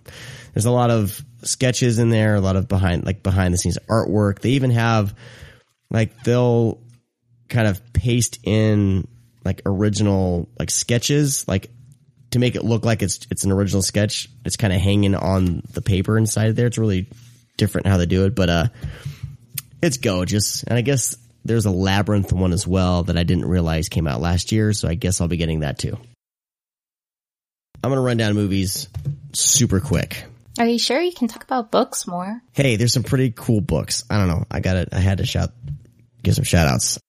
[0.54, 3.78] There's a lot of sketches in there, a lot of behind like behind the scenes
[3.90, 4.40] artwork.
[4.40, 5.14] They even have
[5.90, 6.80] like they'll
[7.48, 9.06] kind of paste in
[9.44, 11.70] like original like sketches like
[12.30, 14.30] to make it look like it's it's an original sketch.
[14.46, 16.66] It's kind of hanging on the paper inside there.
[16.66, 17.10] It's really
[17.58, 18.66] different how they do it, but uh
[19.82, 20.62] it's gorgeous.
[20.62, 24.20] And I guess there's a labyrinth one as well that I didn't realize came out
[24.20, 25.98] last year, so I guess I'll be getting that too.
[27.84, 28.88] I'm gonna run down movies
[29.32, 30.24] super quick.
[30.58, 32.40] are you sure you can talk about books more?
[32.52, 34.04] Hey, there's some pretty cool books.
[34.08, 34.44] I don't know.
[34.50, 34.90] I got it.
[34.92, 35.50] I had to shout,
[36.22, 37.00] give some shout outs.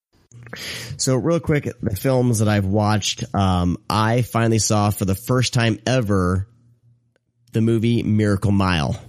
[0.97, 5.53] So real quick, the films that I've watched, um, I finally saw for the first
[5.53, 6.47] time ever
[7.51, 8.99] the movie Miracle Mile.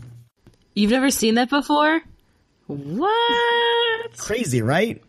[0.75, 2.03] You've never seen that before?
[2.67, 4.17] What?
[4.17, 5.03] crazy, right?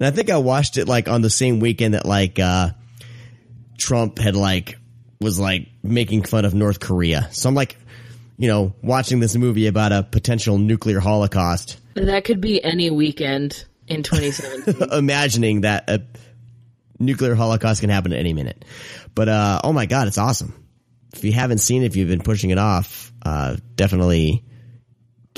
[0.00, 2.70] And I think I watched it like on the same weekend that like uh
[3.78, 4.78] Trump had like
[5.20, 7.28] was like making fun of North Korea.
[7.32, 7.76] So I'm like,
[8.36, 13.64] you know, watching this movie about a potential nuclear holocaust, That could be any weekend
[13.86, 14.92] in 2017.
[14.98, 16.02] imagining that a
[16.98, 18.64] nuclear holocaust can happen at any minute.
[19.14, 20.54] But uh oh my god, it's awesome.
[21.14, 24.44] If you haven't seen it, if you've been pushing it off, uh definitely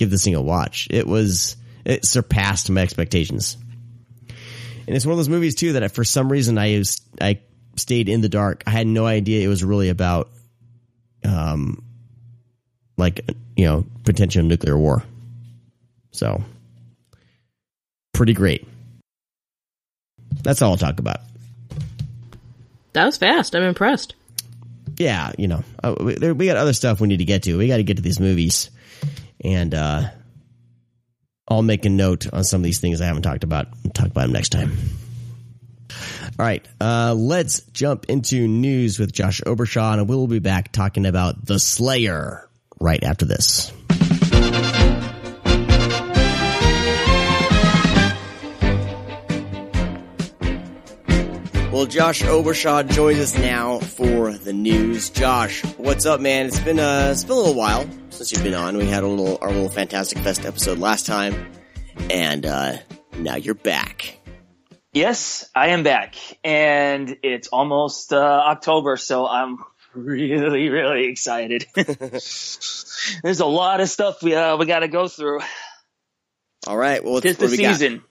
[0.00, 0.88] give this thing a watch.
[0.90, 3.56] It was it surpassed my expectations.
[4.86, 7.40] And it's one of those movies too that I, for some reason I was, I
[7.76, 8.64] stayed in the dark.
[8.66, 10.30] I had no idea it was really about,
[11.24, 11.84] um,
[12.96, 13.20] like
[13.56, 15.04] you know potential nuclear war.
[16.10, 16.42] So,
[18.12, 18.66] pretty great.
[20.42, 21.20] That's all I'll talk about.
[22.94, 23.54] that was fast.
[23.54, 24.14] I'm impressed.
[24.96, 27.56] Yeah, you know, uh, we, got other stuff we need to get to.
[27.56, 28.70] We got to get to these movies,
[29.44, 30.10] and uh,
[31.48, 33.68] I'll make a note on some of these things I haven't talked about.
[33.84, 34.76] and talk about them next time.
[36.38, 41.04] All right, uh, let's jump into news with Josh Obershaw, and we'll be back talking
[41.04, 42.48] about The Slayer
[42.80, 43.72] right after this.
[51.72, 55.08] Well, Josh Obershaw joins us now for the news.
[55.08, 56.46] Josh, what's up, man?
[56.46, 58.76] It's been uh, it's been a little while since you've been on.
[58.76, 61.52] We had a little our little Fantastic Fest episode last time,
[62.10, 62.78] and uh,
[63.16, 64.18] now you're back.
[64.92, 69.58] Yes, I am back, and it's almost uh, October, so I'm
[69.94, 71.66] really, really excited.
[71.74, 75.38] There's a lot of stuff we uh, we got to go through.
[76.66, 77.02] All right.
[77.04, 78.09] Well, what the we got?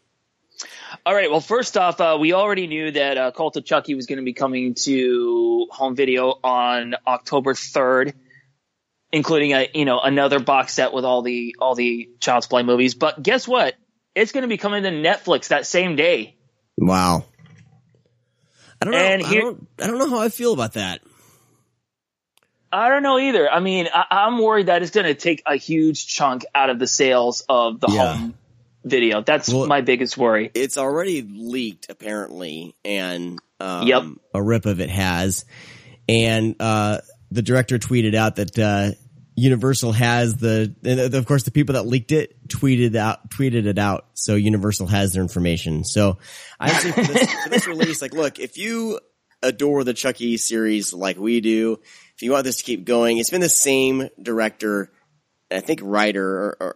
[1.06, 1.30] All right.
[1.30, 4.26] Well, first off, uh, we already knew that uh, Cult of Chucky was going to
[4.26, 8.14] be coming to home video on October third,
[9.12, 12.96] including a you know another box set with all the all the Child's Play movies.
[12.96, 13.76] But guess what?
[14.16, 16.36] It's going to be coming to Netflix that same day.
[16.78, 17.26] Wow.
[18.82, 18.98] I don't know.
[19.00, 21.02] And I, don't, I don't know how I feel about that.
[22.72, 23.50] I don't know either.
[23.50, 26.80] I mean, I, I'm worried that it's going to take a huge chunk out of
[26.80, 28.16] the sales of the Yeah.
[28.16, 28.34] home
[28.84, 29.22] video.
[29.22, 30.50] That's Well- my biggest worry.
[30.54, 34.04] It's already leaked apparently, and um, Yep.
[34.34, 35.46] a rip of it has.
[36.08, 37.00] And uh,
[37.32, 38.92] the director tweeted out that uh,
[39.36, 43.78] Universal has the, and of course, the people that leaked it tweeted out tweeted it
[43.78, 45.84] out, so Universal has their information.
[45.84, 46.18] So
[46.60, 49.00] I say for this, for this release, like, look, if you
[49.44, 51.80] adore the Chucky series like we do,
[52.16, 54.92] if you want this to keep going, it's been the same director,
[55.52, 56.76] I think writer or, or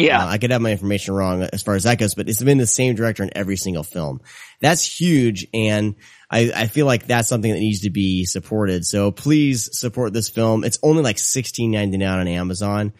[0.00, 0.24] Yeah.
[0.24, 2.58] uh, I could have my information wrong as far as that goes, but it's been
[2.58, 4.20] the same director in every single film.
[4.60, 5.94] That's huge, and
[6.30, 8.84] I, I feel like that's something that needs to be supported.
[8.84, 10.64] So please support this film.
[10.64, 12.92] It's only like sixteen ninety nine on Amazon.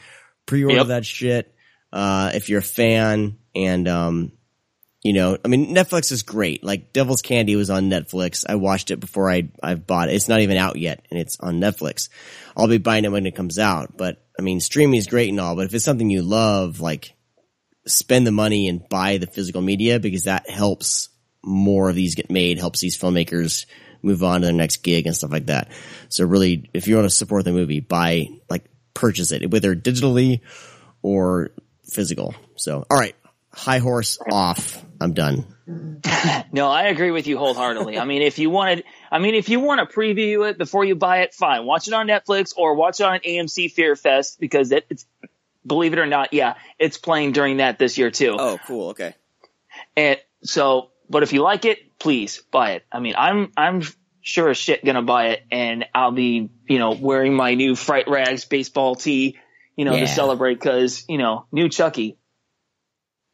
[0.46, 0.86] Pre-order Yep.
[0.88, 1.54] that shit
[1.92, 4.32] uh, if you're a fan, and um,
[5.02, 6.62] you know, I mean, Netflix is great.
[6.64, 8.44] Like Devil's Candy was on Netflix.
[8.48, 10.14] I watched it before I I bought it.
[10.14, 12.08] It's not even out yet, and it's on Netflix.
[12.56, 13.96] I'll be buying it when it comes out.
[13.96, 17.12] But I mean, streaming is great and all, but if it's something you love, like
[17.86, 21.10] spend the money and buy the physical media because that helps
[21.44, 23.66] more of these get made, helps these filmmakers
[24.00, 25.70] move on to their next gig and stuff like that.
[26.08, 30.40] So really, if you want to support the movie, buy like purchase it, whether digitally
[31.02, 31.50] or
[31.84, 32.34] physical.
[32.56, 33.16] So all right,
[33.52, 34.82] high horse off.
[35.02, 35.44] I'm done.
[35.70, 36.54] Mm-hmm.
[36.56, 37.98] No, I agree with you wholeheartedly.
[37.98, 40.94] I mean, if you wanted, I mean, if you want to preview it before you
[40.96, 41.64] buy it, fine.
[41.64, 45.06] Watch it on Netflix or watch it on AMC Fear Fest because it, it's,
[45.66, 48.36] believe it or not, yeah, it's playing during that this year too.
[48.38, 48.90] Oh, cool.
[48.90, 49.14] Okay.
[49.96, 52.84] And so, but if you like it, please buy it.
[52.90, 53.82] I mean, I'm, I'm
[54.20, 58.08] sure as shit gonna buy it and I'll be, you know, wearing my new Fright
[58.08, 59.38] Rags baseball tee,
[59.76, 60.00] you know, Yeah.
[60.00, 62.18] to celebrate cause, you know, new Chucky.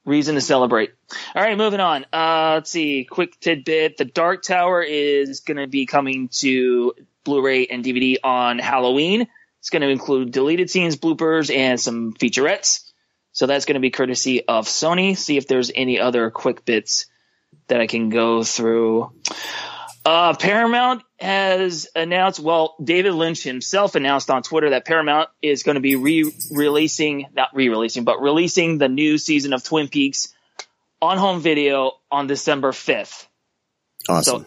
[0.06, 0.92] Reason to celebrate.
[1.34, 2.06] All right, moving on.
[2.12, 3.04] Uh, let's see.
[3.04, 3.96] Quick tidbit.
[3.96, 9.26] The Dark Tower is going to be coming to Blu-ray and DVD on Halloween.
[9.58, 12.88] It's going to include deleted scenes, bloopers, and some featurettes.
[13.32, 15.16] So that's going to be courtesy of Sony.
[15.16, 17.06] See if there's any other quick bits
[17.66, 19.10] that I can go through.
[20.04, 25.76] Uh, Paramount has announced, well, David Lynch himself announced on Twitter that Paramount is going
[25.76, 30.34] to be re-releasing, not re-releasing, but releasing the new season of Twin Peaks
[31.00, 33.26] on home video on December 5th.
[34.08, 34.42] Awesome.
[34.42, 34.46] So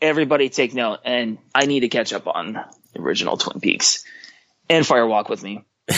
[0.00, 1.00] everybody take note.
[1.04, 2.54] And I need to catch up on
[2.92, 4.04] the original Twin Peaks
[4.70, 5.64] and Firewalk with me.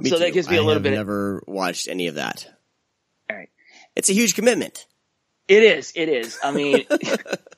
[0.00, 0.92] Me so that gives me a I little bit.
[0.92, 2.46] I've Never watched any of that.
[3.28, 3.50] All right.
[3.96, 4.86] It's a huge commitment.
[5.48, 5.92] It is.
[5.96, 6.38] It is.
[6.42, 6.84] I mean,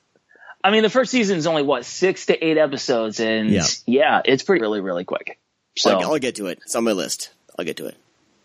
[0.63, 3.65] I mean, the first season is only what six to eight episodes, and Yeah.
[3.87, 5.39] yeah, it's pretty really really quick.
[5.77, 6.59] So I'll, I'll get to it.
[6.65, 7.31] It's on my list.
[7.59, 7.97] I'll get to it.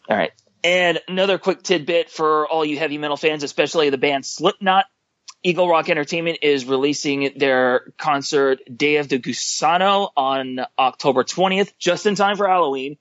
[0.10, 0.32] all right.
[0.64, 4.86] And another quick tidbit for all you heavy metal fans, especially the band Slipknot.
[5.44, 12.08] Eagle Rock Entertainment is releasing their concert Day of the Gusano on October 20th, just
[12.08, 12.98] in time for Halloween.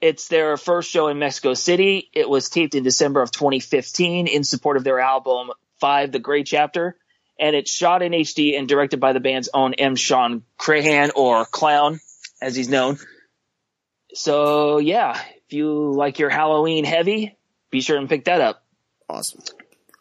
[0.00, 2.08] It's their first show in Mexico City.
[2.14, 6.46] It was taped in December of 2015 in support of their album Five, The Great
[6.46, 6.96] Chapter.
[7.38, 9.96] And it's shot in HD and directed by the band's own M.
[9.96, 12.00] Shawn Crahan, or Clown,
[12.40, 12.98] as he's known.
[14.14, 17.36] So yeah, if you like your Halloween heavy,
[17.70, 18.64] be sure and pick that up.
[19.08, 19.42] Awesome.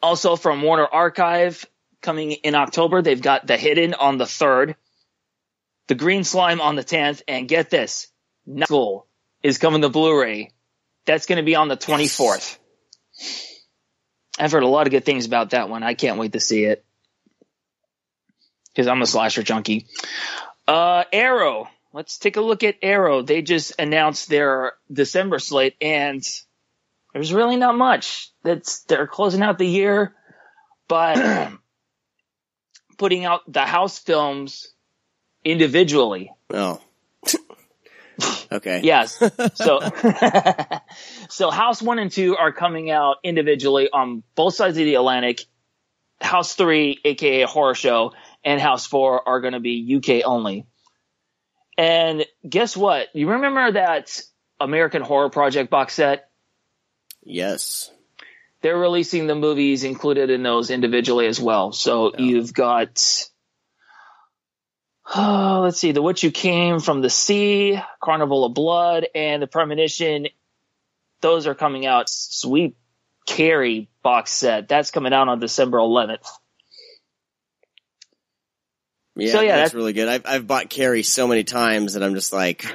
[0.01, 1.65] Also from Warner Archive
[2.01, 4.75] coming in October, they've got The Hidden on the 3rd,
[5.87, 8.09] The Green Slime on the 10th, and get this,
[8.45, 9.07] Knuckle
[9.41, 10.51] is coming to Blu-ray.
[11.05, 12.57] That's going to be on the 24th.
[14.37, 15.83] I've heard a lot of good things about that one.
[15.83, 16.85] I can't wait to see it.
[18.75, 19.85] Cause I'm a slasher junkie.
[20.67, 21.69] Uh, Arrow.
[21.93, 23.21] Let's take a look at Arrow.
[23.21, 26.23] They just announced their December slate and
[27.13, 28.31] there's really not much.
[28.43, 30.15] That's they're closing out the year,
[30.87, 31.51] but
[32.97, 34.73] putting out the house films
[35.45, 36.31] individually.
[36.51, 36.81] Oh.
[38.51, 38.81] okay.
[38.83, 39.21] Yes.
[39.55, 39.79] So,
[41.29, 45.41] so House One and Two are coming out individually on both sides of the Atlantic.
[46.19, 48.13] House Three, aka Horror Show,
[48.43, 50.65] and House Four are going to be UK only.
[51.77, 53.07] And guess what?
[53.15, 54.21] You remember that
[54.59, 56.29] American Horror Project box set?
[57.23, 57.89] Yes.
[58.63, 61.71] they're releasing the movies included in those individually as well.
[61.73, 63.27] So you've got,
[65.13, 69.47] oh, let's see, The Witch Who Came from the Sea, Carnival of Blood, and The
[69.47, 70.27] Premonition.
[71.21, 72.09] Those are coming out.
[72.09, 72.75] Sweet
[73.25, 74.67] Carrie box set.
[74.67, 76.27] That's coming out on December 11th.
[79.15, 80.07] Yeah, So, yeah, that's that's- really good.
[80.07, 82.65] I've I've bought Carrie so many times that I'm just like,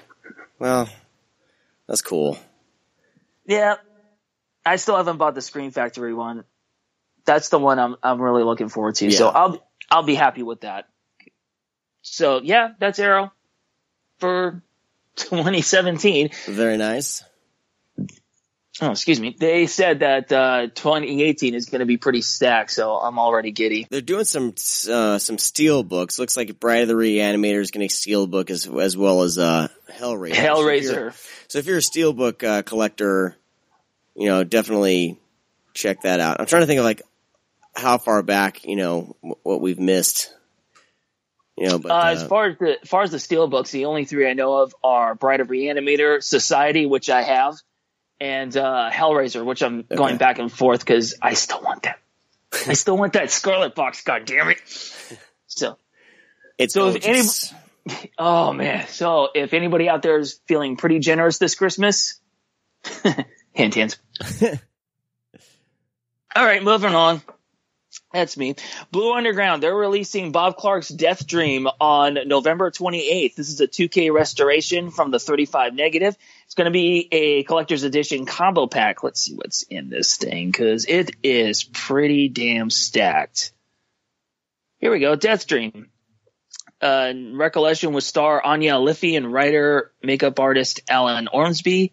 [0.58, 0.88] well,
[1.86, 2.38] that's cool.
[3.46, 3.76] Yeah,
[4.64, 6.44] I still haven't bought the Scream Factory one.
[7.24, 9.10] That's the one I'm I'm really looking forward to.
[9.10, 10.86] So I'll I'll be happy with that.
[12.02, 13.32] So yeah, that's Arrow
[14.18, 14.62] for
[15.16, 16.30] 2017.
[16.46, 17.22] Very nice.
[18.80, 19.34] Oh, excuse me.
[19.36, 23.86] They said that uh, 2018 is going to be pretty stacked, so I'm already giddy.
[23.90, 24.54] They're doing some
[24.88, 26.18] uh, some steel books.
[26.18, 29.36] Looks like Bride of the Reanimator is getting a steel book as as well as
[29.36, 30.34] uh, Hellraiser.
[30.34, 31.44] So if you're- Hellraiser.
[31.48, 33.36] So if you're a steelbook uh, collector,
[34.14, 35.18] you know definitely
[35.74, 36.38] check that out.
[36.40, 37.02] I'm trying to think of like
[37.74, 40.32] how far back you know what we've missed.
[41.56, 43.72] You know, but Uh, uh, as far as the as far as the steel books,
[43.72, 47.54] the only three I know of are Bride of the Reanimator, Society, which I have,
[48.20, 51.98] and uh, Hellraiser, which I'm going back and forth because I still want that.
[52.66, 54.02] I still want that Scarlet box.
[54.02, 54.58] God damn it!
[55.46, 55.78] So,
[56.56, 58.86] it's so if any- oh man.
[58.88, 62.20] So if anybody out there is feeling pretty generous this Christmas,
[63.52, 63.98] hint hint.
[66.36, 67.22] All right, moving on.
[68.12, 68.54] That's me.
[68.90, 73.34] Blue Underground, they're releasing Bob Clark's Death Dream on November 28th.
[73.34, 76.16] This is a 2K restoration from the 35 negative.
[76.46, 79.02] It's going to be a collector's edition combo pack.
[79.02, 83.52] Let's see what's in this thing because it is pretty damn stacked.
[84.78, 85.14] Here we go.
[85.14, 85.90] Death Dream.
[86.80, 91.92] Uh, Recollection with star Anya Liffey and writer, makeup artist Alan Ormsby.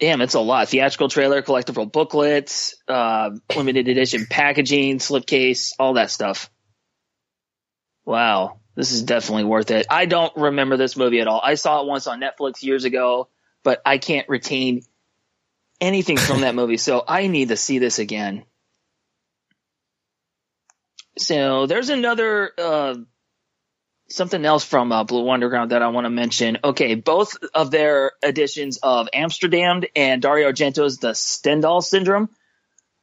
[0.00, 0.68] Damn, it's a lot.
[0.68, 6.50] Theatrical trailer, collectible booklets, uh, limited edition packaging, slipcase, all that stuff.
[8.04, 8.58] Wow.
[8.74, 9.86] This is definitely worth it.
[9.90, 11.40] I don't remember this movie at all.
[11.42, 13.28] I saw it once on Netflix years ago,
[13.62, 14.82] but I can't retain
[15.80, 18.44] anything from that movie, so I need to see this again.
[21.18, 22.94] So there's another uh,
[24.12, 26.58] something else from uh, Blue Underground that I want to mention.
[26.62, 32.28] Okay, both of their editions of Amsterdamned and Dario Argento's The Stendhal Syndrome.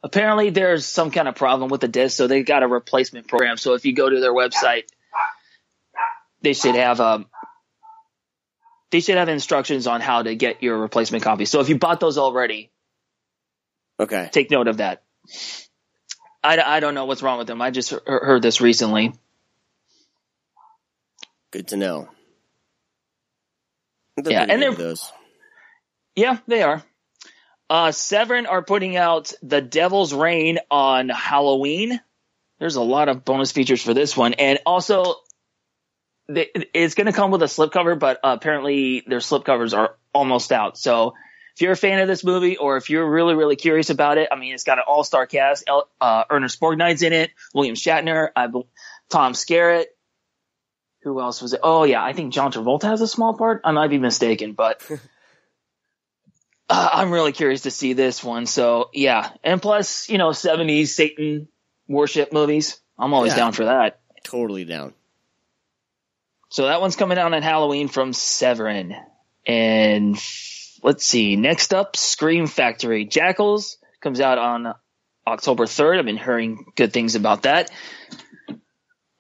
[0.01, 3.57] Apparently, there's some kind of problem with the disc, so they got a replacement program.
[3.57, 4.84] So if you go to their website,
[6.41, 7.26] they should have um,
[8.91, 11.45] they should have instructions on how to get your replacement copy.
[11.45, 12.72] So if you bought those already,
[13.99, 14.30] okay.
[14.32, 15.03] take note of that.
[16.41, 17.62] I, I don't know what's wrong with them.
[17.62, 19.14] I just heard this recently.
[21.52, 22.10] Good to know.
[24.18, 25.12] I thought Yeah, they and did they're- those.
[26.16, 26.84] Yeah, they are.
[27.70, 32.00] Uh, Severin are putting out The Devil's Rain on Halloween.
[32.60, 34.34] There's a lot of bonus features for this one.
[34.34, 35.16] And also,
[36.28, 40.52] they, it's going to come with a slipcover, but uh, apparently their slipcovers are almost
[40.52, 40.78] out.
[40.78, 41.14] So
[41.56, 44.30] if you're a fan of this movie or if you're really, really curious about it,
[44.32, 45.64] I mean, it's got an all-star cast.
[45.68, 48.68] El, uh, Ernest Borgnine's in it, William Shatner, I, bel-
[49.10, 49.86] Tom Skerritt.
[51.04, 51.62] Who else was it?
[51.64, 53.62] Oh yeah, I think John Travolta has a small part.
[53.64, 54.86] I might be mistaken, but
[56.70, 58.45] uh, I'm really curious to see this one.
[58.45, 61.47] So yeah, and plus, you know, 70s Satan
[61.88, 62.80] worship movies.
[62.97, 63.38] I'm always Yeah.
[63.38, 64.00] down for that.
[64.24, 64.93] Totally down.
[66.50, 68.95] So that one's coming out on Halloween from Severin.
[69.45, 70.18] And
[70.84, 73.06] let's see, next up, Scream Factory.
[73.06, 74.74] Jackals comes out on
[75.26, 76.00] October 3rd.
[76.00, 77.72] I've been hearing good things about that.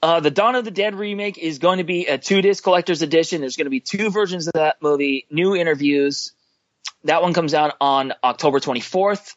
[0.01, 3.01] Uh, the Dawn of the Dead remake is going to be a two disc collector's
[3.01, 3.41] edition.
[3.41, 6.31] There's going to be two versions of that movie, new interviews.
[7.03, 9.35] That one comes out on October 24th.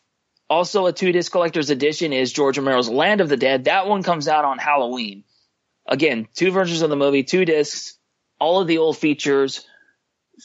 [0.49, 3.65] Also, a two disc collector's edition is George Romero's Land of the Dead.
[3.65, 5.25] That one comes out on Halloween.
[5.87, 7.99] Again, two versions of the movie, two discs.
[8.39, 9.67] All of the old features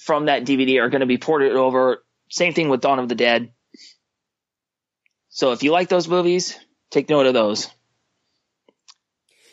[0.03, 2.03] from that DVD are going to be ported over.
[2.29, 3.51] Same thing with Dawn of the Dead.
[5.29, 6.57] So if you like those movies,
[6.89, 7.69] take note of those.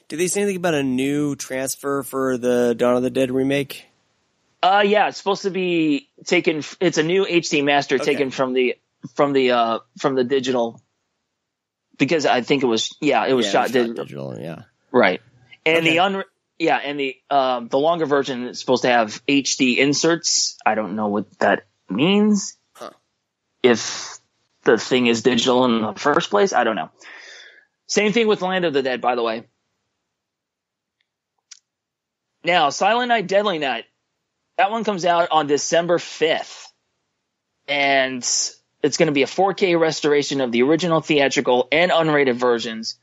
[0.09, 3.87] Did they say anything about a new transfer for the Dawn of the Dead remake?
[4.63, 6.63] Uh, yeah, it's supposed to be taken.
[6.81, 8.05] It's a new HD master Okay.
[8.05, 8.77] taken from the
[9.15, 10.81] from the uh from the digital
[11.99, 14.39] because I think it was yeah it was Yeah, shot, it was dig- digital.
[14.39, 14.63] Yeah.
[14.91, 15.21] right
[15.67, 15.91] and Okay.
[15.91, 16.25] the un
[16.59, 20.57] yeah and the um the longer version is supposed to have HD inserts.
[20.65, 22.57] I don't know what that means.
[22.75, 22.91] Huh.
[23.63, 24.19] If
[24.63, 26.91] the thing is digital in the first place, I don't know.
[27.87, 29.45] Same thing with Land of the Dead, by the way.
[32.45, 33.87] Now, Silent Night, Deadly Night.
[34.59, 36.67] That one comes out on December 5th.
[37.67, 38.23] And
[38.83, 42.99] It's going to be a 4K restoration of the original theatrical and unrated versions.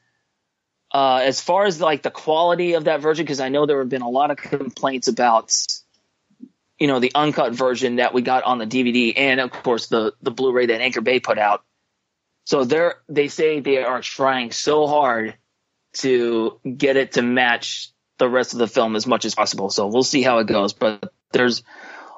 [0.94, 3.90] Uh, as far as like the quality of that version, because I know there have
[3.90, 5.56] been a lot of complaints about,
[6.78, 10.14] you know, the uncut version that we got on the DVD, and of course the
[10.22, 11.64] the Blu-ray that Anchor Bay put out.
[12.46, 15.36] So they're they say they are trying so hard
[15.94, 17.92] to get it to match
[18.22, 19.72] the rest of the film as much as possible.
[19.72, 20.74] So we'll see how it goes.
[20.74, 21.64] But there's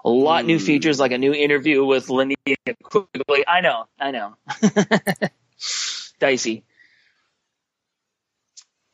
[0.03, 2.35] a lot new features, like a new interview with Linnea
[2.83, 3.45] Quigley.
[3.47, 4.35] I know, I know.
[6.19, 6.65] Dicey.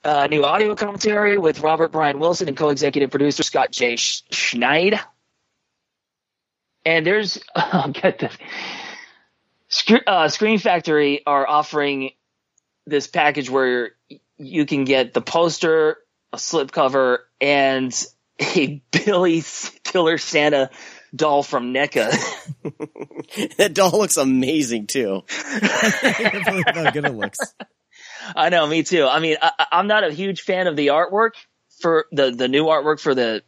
[0.03, 3.95] Uh, new audio commentary with Robert Brian Wilson and co-executive producer Scott J.
[3.95, 4.99] Sch- Schneid.
[6.85, 8.37] And there's, I'll get this.
[9.67, 12.11] Sc- uh, Scream Factory are offering
[12.85, 13.91] this package where
[14.37, 15.97] you can get the poster,
[16.33, 17.93] a slipcover, and
[18.41, 19.43] a Billy
[19.83, 20.69] Killer Santa
[21.15, 22.11] doll from NECA.
[23.57, 25.23] that doll looks amazing too.
[25.29, 27.39] I believe how good it looks.
[28.35, 29.05] I know, me too.
[29.05, 31.31] I mean, I, I'm not a huge fan of the artwork
[31.81, 33.43] for the the new artwork for the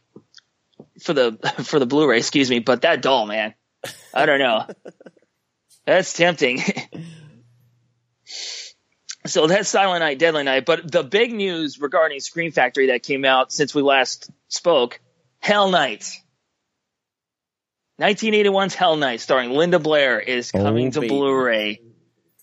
[1.00, 3.54] for the for the Blu-ray, excuse me, but that doll, man,
[4.12, 4.66] I don't know.
[5.86, 6.60] That's tempting.
[9.24, 10.64] So that's Silent Night, Deadly Night.
[10.64, 15.00] But the big news regarding Scream Factory that came out since we last spoke,
[15.38, 16.10] Hell Night.
[18.00, 21.08] 1981's Hell Night, starring Linda Blair, is coming Oh, to.
[21.08, 21.80] Blu-ray.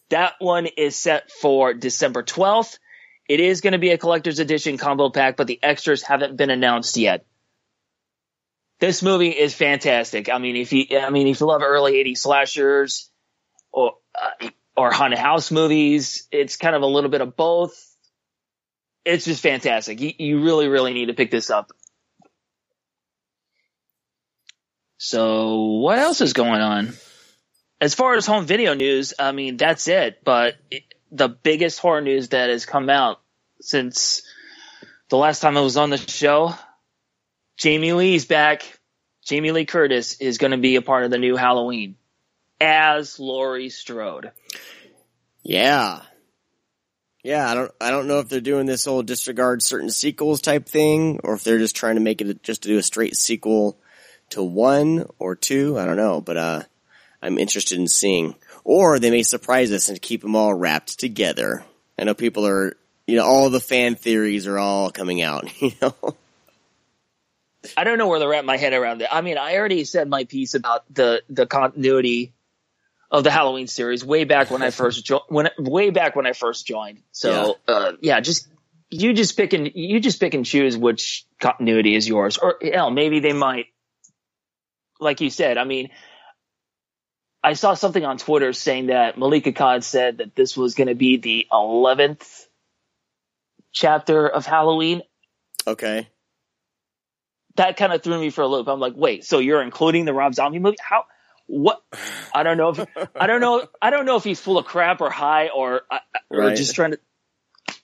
[0.10, 2.80] That one is set for December 12th.
[3.28, 6.50] It is going to be a collector's edition combo pack, but the extras haven't been
[6.50, 7.26] announced yet.
[8.80, 10.30] This movie is fantastic.
[10.30, 13.12] I mean, if you, I mean, if you love early 80s slashers
[13.72, 14.50] or, uh,
[14.80, 17.98] or haunted house movies, it's kind of a little bit of both.
[19.04, 20.00] It's just fantastic.
[20.00, 21.72] You, you really, really need to pick this up.
[24.98, 26.94] So what else is going on?
[27.82, 30.24] As far as home video news, I mean, that's it.
[30.24, 33.20] But it, the biggest horror news that has come out
[33.60, 34.22] since
[35.10, 36.54] the last time I was on the show,
[37.58, 38.64] Jamie Lee's back.
[39.26, 41.98] Jamie Lee Curtis is going to be a part of the new Halloween
[42.62, 44.32] as Laurie Strode.
[45.44, 46.02] Yeah.
[47.24, 50.68] Yeah, I don't I don't know if they're doing this whole disregard certain sequels type
[50.68, 53.78] thing or if they're just trying to make it just to do a straight sequel
[54.30, 55.78] to one or two.
[55.78, 56.64] I don't know, but uh
[57.22, 58.36] I'm interested in seeing.
[58.64, 61.66] Or they may surprise us and keep them all wrapped together.
[61.98, 62.78] I know people are,
[63.08, 65.96] you know, all the fan theories are all coming out, you know.
[67.76, 69.10] I don't know where to wrap my head around it.
[69.12, 72.34] I mean, I already said my piece about the the continuity
[73.12, 76.34] of the Halloween series way back when I first jo- when way back when I
[76.34, 77.02] first joined.
[77.12, 78.48] So yeah, uh, yeah just
[78.90, 82.90] you just pick and you just pick and choose which continuity is yours, or hell,
[82.90, 83.68] maybe they might,
[85.00, 85.58] like you said.
[85.58, 85.90] I mean,
[87.44, 90.96] I saw something on Twitter saying that Malek Akkad said that this was going to
[90.96, 92.48] be the eleventh
[93.72, 95.04] chapter of Halloween.
[95.68, 96.08] Okay.
[97.56, 98.68] That kind of threw me for a loop.
[98.68, 100.78] I'm like, wait, so you're including the Rob Zombie movie?
[100.82, 101.06] How?
[101.52, 101.82] What?
[102.34, 102.86] I don't know if
[103.20, 105.82] I don't know I don't know if he's full of crap or high or
[106.30, 106.56] or Right.
[106.56, 107.00] just trying to.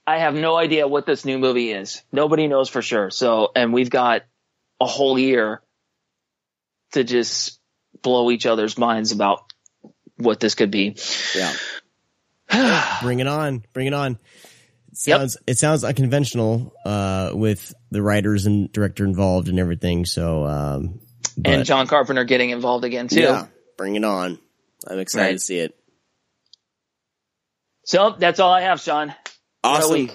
[0.05, 2.03] I have no idea what this new movie is.
[2.11, 3.09] Nobody knows for sure.
[3.09, 4.21] So, and we've got
[4.79, 5.63] a whole year
[6.91, 7.59] to just
[8.03, 9.51] blow each other's minds about
[10.17, 10.95] what this could be.
[11.35, 11.51] Yeah.
[13.01, 13.63] Bring it on.
[13.73, 14.11] Bring it on.
[14.91, 15.17] It Yep.
[15.19, 20.05] sounds it sounds unconventional uh with the writers and director involved and everything.
[20.05, 20.99] So um
[21.35, 23.19] but, and John Carpenter getting involved again too.
[23.21, 23.47] Yeah,
[23.77, 24.39] bring it on.
[24.87, 25.31] I'm excited Right.
[25.33, 25.77] to see it.
[27.83, 29.13] So that's all I have, Sean.
[29.63, 30.09] Awesome.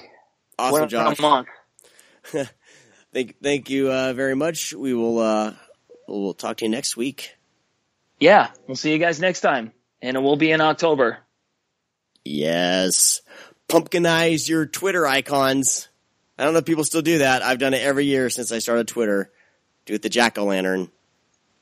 [0.58, 1.18] Awesome, Josh.
[3.12, 4.72] Thank thank you uh, very much.
[4.72, 5.54] We will uh
[6.06, 7.34] we'll talk to you next week.
[8.20, 11.18] Yeah, we'll see you guys next time, and it will be in October.
[12.24, 13.20] Yes.
[13.68, 15.88] Pumpkinize your Twitter icons.
[16.38, 17.42] I don't know if people still do that.
[17.42, 19.32] I've done it every year since I started Twitter.
[19.86, 20.90] Do it the jack o' lantern.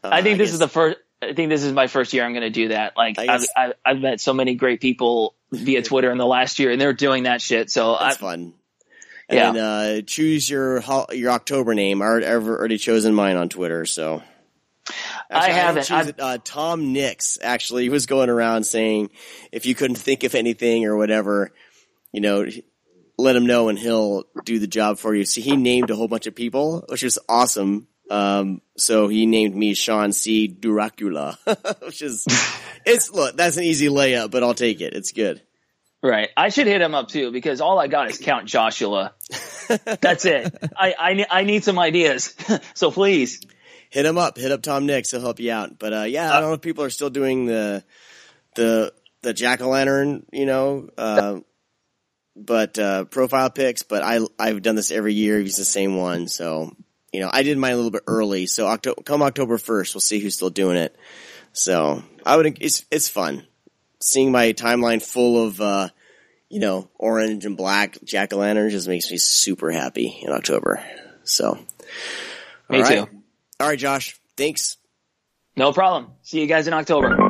[0.05, 0.99] Uh, I think this guess- is the first.
[1.21, 2.97] I think this is my first year I'm going to do that.
[2.97, 6.59] Like I I've, I've, I've met so many great people via Twitter in the last
[6.59, 7.71] year, and they're doing that shit.
[7.71, 8.55] So I, That's fun.
[9.29, 9.63] And Yeah.
[9.63, 12.03] uh, choose your your October name.
[12.03, 14.23] I I've already chosen mine on Twitter, so.
[15.31, 15.91] I haven't.
[15.91, 16.21] I've- it.
[16.21, 19.11] Uh, Tom Nix actually he was going around saying
[19.53, 21.53] if you couldn't think of anything or whatever,
[22.11, 22.47] you know,
[23.19, 25.27] let him know and he'll do the job for you.
[25.27, 27.89] So he named a whole bunch of people, which was awesome.
[28.11, 30.49] Um, so he named me Sean C.
[30.49, 31.37] Duracula,
[31.87, 32.27] which is,
[32.87, 34.95] it's, look, that's an easy layup, but I'll take it.
[34.95, 35.43] It's good.
[36.03, 36.31] right.
[36.37, 39.13] I should hit him up too because all I got is Count Joshua.
[40.01, 40.57] That's it.
[40.77, 42.35] I, I I need some ideas.
[42.75, 43.41] so please.
[43.91, 44.39] hit him up.
[44.39, 45.11] Hit up Tom Nix.
[45.11, 45.79] He'll help you out.
[45.79, 47.85] But uh, yeah, I don't know if people are still doing the
[48.55, 51.41] the the jack o' lantern, you know, uh,
[52.37, 53.83] but uh, profile pics.
[53.83, 55.39] But I I've done this every year.
[55.39, 56.75] He's the same one, so
[57.13, 58.47] you know I did mine a little bit early.
[58.47, 60.95] So October, come October first, we'll see who's still doing it.
[61.53, 63.47] So I would it's it's fun
[64.01, 65.89] seeing my timeline full of uh,
[66.49, 70.83] you know orange and black jack o' lantern just makes me super happy in October.
[71.25, 71.59] So
[72.69, 73.09] Me all right.
[73.09, 73.23] too.
[73.61, 74.19] All right, Josh.
[74.37, 74.77] Thanks.
[75.57, 76.13] No problem.
[76.23, 77.28] See you guys in October.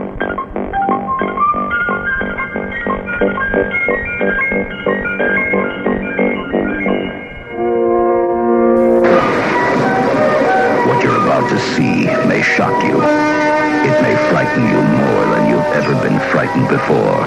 [16.66, 17.24] Before.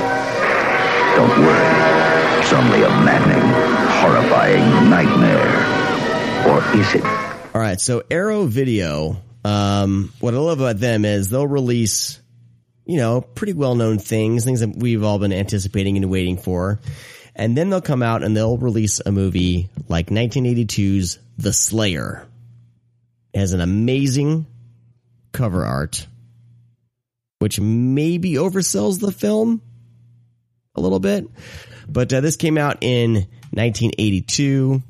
[1.16, 2.40] Don't worry.
[2.40, 3.48] It's only a maddening,
[4.02, 5.72] horrifying nightmare.
[6.50, 7.06] Or is it?
[7.54, 9.22] All right, so Arrow Video.
[9.44, 12.20] Um, what I love about them is they'll release,
[12.86, 16.80] you know, pretty well known things, things that we've all been anticipating and waiting for,
[17.36, 22.28] and then they'll come out and they'll release a movie like 1982's The Slayer.
[23.34, 24.46] It has an amazing
[25.32, 26.06] cover art,
[27.42, 29.64] which maybe oversells the film
[30.76, 31.26] a little bit,
[31.90, 33.14] but uh, this came out in
[33.50, 34.84] 1982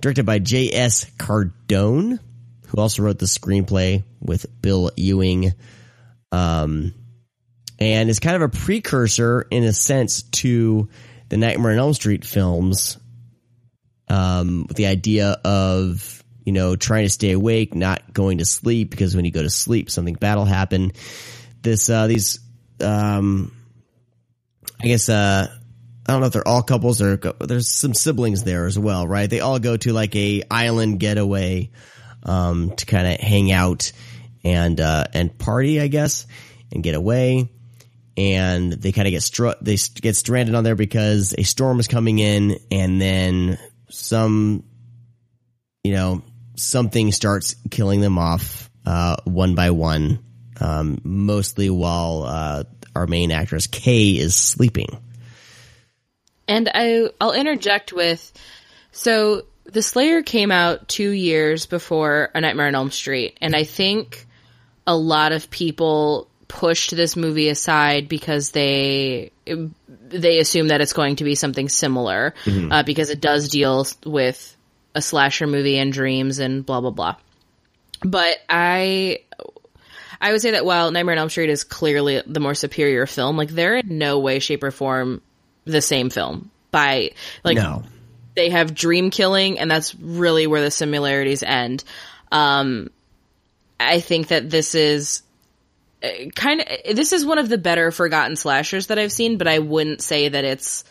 [0.00, 1.10] directed by J.S.
[1.18, 2.20] Cardone,
[2.68, 5.52] who also wrote the screenplay with Bill Ewing.
[6.30, 6.94] Um,
[7.80, 10.88] and is kind of a precursor in a sense to
[11.28, 12.98] the Nightmare on Elm Street films.
[14.06, 18.90] Um, with the idea of, you know, trying to stay awake, not going to sleep,
[18.90, 20.92] because when you go to sleep, something bad will happen.
[21.62, 22.40] This, uh, these,
[22.80, 23.52] um,
[24.82, 25.48] I guess, uh,
[26.06, 29.28] I don't know if they're all couples or there's some siblings there as well, right?
[29.28, 31.70] They all go to like a island getaway,
[32.22, 33.92] um, to kind of hang out
[34.42, 36.26] and, uh, and party, I guess,
[36.72, 37.50] and get away.
[38.16, 41.88] And they kind of get str- they get stranded on there because a storm is
[41.88, 43.58] coming in and then
[43.88, 44.64] some,
[45.84, 46.22] you know,
[46.56, 50.18] something starts killing them off, uh, one by one,
[50.60, 54.98] um, mostly while, uh, our main actress Kay is sleeping.
[56.48, 58.32] And I, I'll interject with,
[58.92, 63.64] so The Slayer came out two years before A Nightmare on Elm Street, and I
[63.64, 64.26] think
[64.86, 69.30] a lot of people pushed this movie aside because they
[70.08, 72.34] they assume that it's going to be something similar
[72.72, 74.56] uh, because it does deal with
[74.92, 77.14] a slasher movie and dreams and blah blah blah.
[78.02, 79.20] But I
[80.20, 83.36] I would say that while Nightmare on Elm Street is clearly the more superior film,
[83.36, 85.22] like they're in no way, shape, or form
[85.64, 86.50] the same film.
[86.70, 87.12] By
[87.42, 87.82] like No.
[88.36, 91.84] they have dream killing, and that's really where the similarities end.
[92.30, 92.90] Um,
[93.78, 95.22] I think that this is
[96.34, 99.58] kind of this is one of the better forgotten slashers that I've seen, but I
[99.58, 100.84] wouldn't say that it's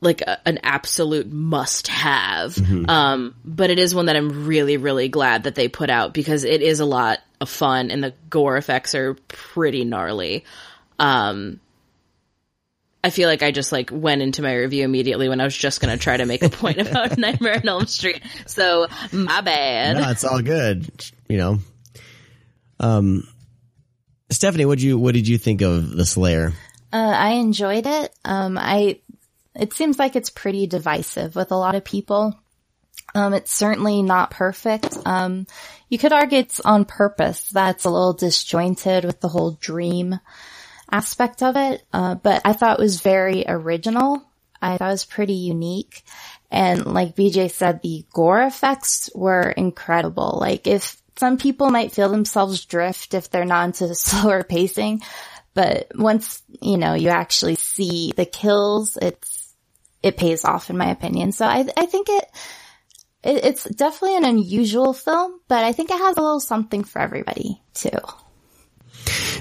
[0.00, 2.56] like a, an absolute must have.
[2.88, 6.44] Um, but it is one that I'm really, really glad that they put out because
[6.44, 10.44] it is a lot of fun and the gore effects are pretty gnarly.
[10.98, 11.60] Um,
[13.02, 15.80] I feel like I just like went into my review immediately when I was just
[15.80, 18.22] going to try to make a point about Nightmare on Elm Street.
[18.46, 19.96] So my bad.
[19.96, 20.90] No, it's all good.
[21.28, 21.58] You know.
[22.80, 23.26] Um,
[24.30, 26.52] Stephanie, what you what did you think of the Slayer?
[26.92, 28.14] Uh, I enjoyed it.
[28.24, 29.00] Um, I,
[29.58, 32.38] it seems like it's pretty divisive with a lot of people.
[33.14, 34.96] Um, it's certainly not perfect.
[35.06, 35.46] Um,
[35.88, 37.48] you could argue it's on purpose.
[37.48, 40.20] That's a little disjointed with the whole dream
[40.90, 41.84] aspect of it.
[41.92, 44.22] Uh, but I thought it was very original.
[44.60, 46.02] I thought it was pretty unique.
[46.50, 50.38] And like BJ said, the gore effects were incredible.
[50.40, 55.02] Like if some people might feel themselves drift if they're not into slower pacing,
[55.54, 59.37] but once, you know, you actually see the kills, it's,
[60.02, 61.32] it pays off in my opinion.
[61.32, 62.24] So I, I think it,
[63.22, 67.00] it, it's definitely an unusual film, but I think it has a little something for
[67.00, 67.90] everybody too.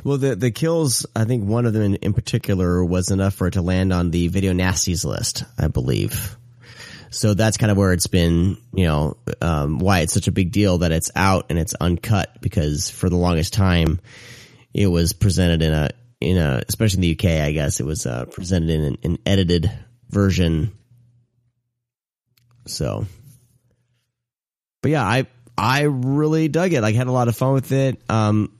[0.04, 3.48] Well, the the kills, I think one of them in, in particular was enough for
[3.48, 6.38] it to land on the video nasties list, I believe.
[7.10, 10.52] So that's kind of where it's been, you know, um, why it's such a big
[10.52, 14.00] deal that it's out and it's uncut because for the longest time
[14.74, 15.90] it was presented in a
[16.20, 19.18] in a especially in the UK, I guess it was uh, presented in an, an
[19.26, 19.72] edited
[20.10, 20.72] version.
[22.66, 23.06] So,
[24.82, 25.28] but yeah, I
[25.58, 26.84] I really dug it.
[26.84, 28.02] I had a lot of fun with it.
[28.10, 28.52] Um,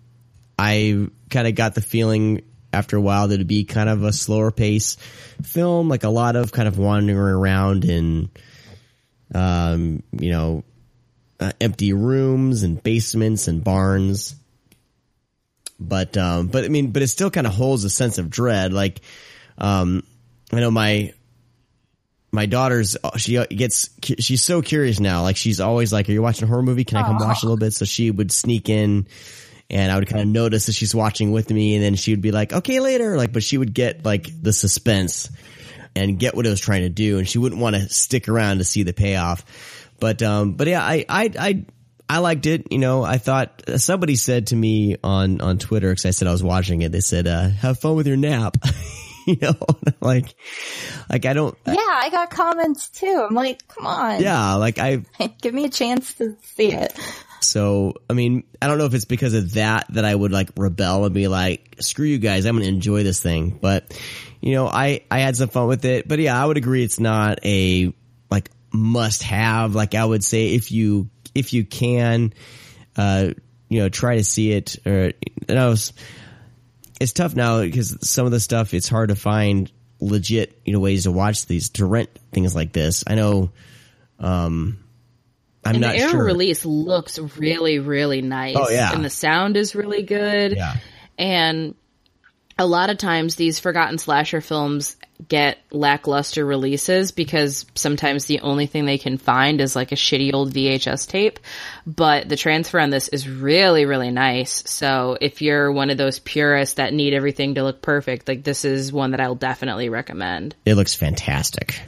[0.58, 2.42] I kind of got the feeling
[2.74, 4.98] after a while that it'd be kind of a slower pace
[5.44, 8.30] film, like a lot of kind of wandering around in,
[9.34, 10.64] um, you know,
[11.40, 14.36] uh, empty rooms and basements and barns.
[15.80, 18.74] but um, but I mean, but it still kind of holds a sense of dread.
[18.74, 19.02] Like,
[19.58, 20.04] um,
[20.52, 21.14] I know my
[22.32, 25.24] my daughter's she gets she's so curious now.
[25.24, 26.84] Like she's always like, "Are you watching a horror movie?
[26.84, 29.08] Can I come watch a little bit?" So she would sneak in,
[29.70, 32.22] and I would kind of notice that she's watching with me, and then she would
[32.22, 35.30] be like, "Okay, later." Like, but she would get like the suspense
[35.96, 38.58] and get what it was trying to do, and she wouldn't want to stick around
[38.58, 39.46] to see the payoff.
[40.00, 41.66] But um, but yeah, I I I
[42.10, 42.72] I liked it.
[42.72, 46.32] You know, I thought somebody said to me on on Twitter because I said I
[46.32, 46.92] was watching it.
[46.92, 48.58] They said, uh, "Have fun with your nap."
[49.32, 49.56] you know,
[50.00, 50.36] like
[51.10, 51.58] like I don't.
[51.66, 53.26] Yeah, I got comments too.
[53.30, 54.24] I'm like, come on.
[54.24, 55.04] Yeah, like I
[55.42, 56.98] give me a chance to see it.
[57.42, 60.50] So, I mean, I don't know if it's because of that that I would like
[60.56, 63.60] rebel and be like, screw you guys, I'm going to enjoy this thing.
[63.62, 64.00] But,
[64.42, 66.08] you know, I, I had some fun with it.
[66.08, 67.94] But yeah, I would agree it's not a
[68.32, 69.76] like must have.
[69.76, 72.34] Like I would say if you, if you can,
[72.96, 73.34] uh,
[73.70, 75.12] you know, try to see it or,
[75.48, 75.94] you know, it's,
[77.00, 80.80] it's tough now because some of the stuff it's hard to find legit, you know,
[80.80, 83.04] ways to watch these, to rent things like this.
[83.08, 83.52] I know,
[84.20, 84.84] um,
[85.64, 86.24] I'm and not the Arrow sure.
[86.24, 88.56] release looks really, really nice.
[88.58, 88.94] Oh, yeah.
[88.94, 90.56] And the sound is really good.
[90.56, 90.76] Yeah.
[91.18, 91.76] And
[92.58, 94.96] a lot of times these forgotten slasher films
[95.26, 100.34] get lackluster releases because sometimes the only thing they can find is like a shitty
[100.34, 101.40] old VHS tape.
[101.86, 104.64] But the transfer on this is really, really nice.
[104.70, 108.64] So if you're one of those purists that need everything to look perfect, like this
[108.66, 110.56] is one that I'll definitely recommend.
[110.66, 111.80] it looks fantastic.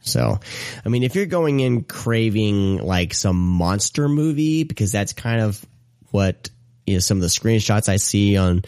[0.00, 0.38] So,
[0.84, 5.64] I mean, if you're going in craving like some monster movie, because that's kind of
[6.10, 6.50] what
[6.86, 8.62] you know some of the screenshots I see on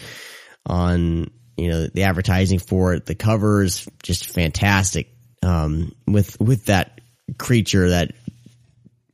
[0.64, 5.12] on you know the advertising for it, the covers, just fantastic.
[5.42, 7.00] Um, with with that
[7.38, 8.12] creature that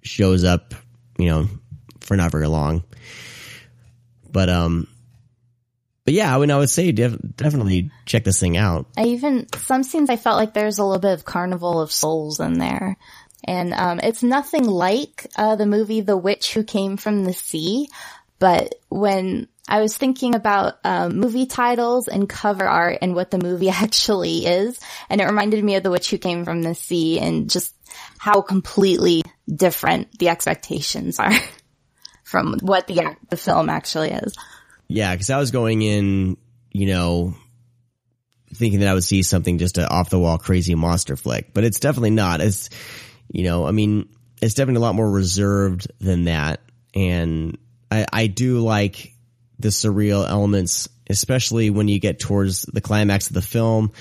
[0.03, 0.75] shows up,
[1.19, 1.49] you know,
[2.01, 2.85] for not very long.
[4.31, 4.89] But um,
[6.05, 8.87] but yeah, I would I would say def- definitely check this thing out.
[8.97, 12.41] I even some scenes I felt like there's a little bit of Carnival of Souls
[12.41, 12.97] in there,
[13.45, 17.89] and um, it's nothing like uh, the movie The Witch Who Came from the Sea.
[18.39, 23.39] But when I was thinking about um, movie titles and cover art and what the
[23.39, 27.21] movie actually is, and it reminded me of The Witch Who Came from the Sea
[27.21, 27.75] and just
[28.19, 31.33] how completely different the expectations are
[32.25, 34.35] from what the the film actually is.
[34.89, 36.37] Yeah, because I was going in,
[36.71, 37.35] you know,
[38.55, 41.65] thinking that I would see something just an off the wall crazy monster flick, but
[41.65, 42.41] it's definitely not.
[42.41, 42.69] It's,
[43.29, 44.09] you know, I mean,
[44.43, 46.61] it's definitely a lot more reserved than that,
[46.95, 47.59] and
[47.91, 49.12] I, I do like
[49.63, 53.93] the surreal elements, especially when you get towards the climax of the film.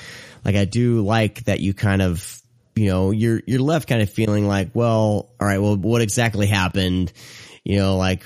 [0.44, 2.42] Like I do like that you kind of,
[2.76, 6.48] you know, you're you're left kind of feeling like, well, all right, well, what exactly
[6.48, 7.14] happened?
[7.64, 8.24] You know, like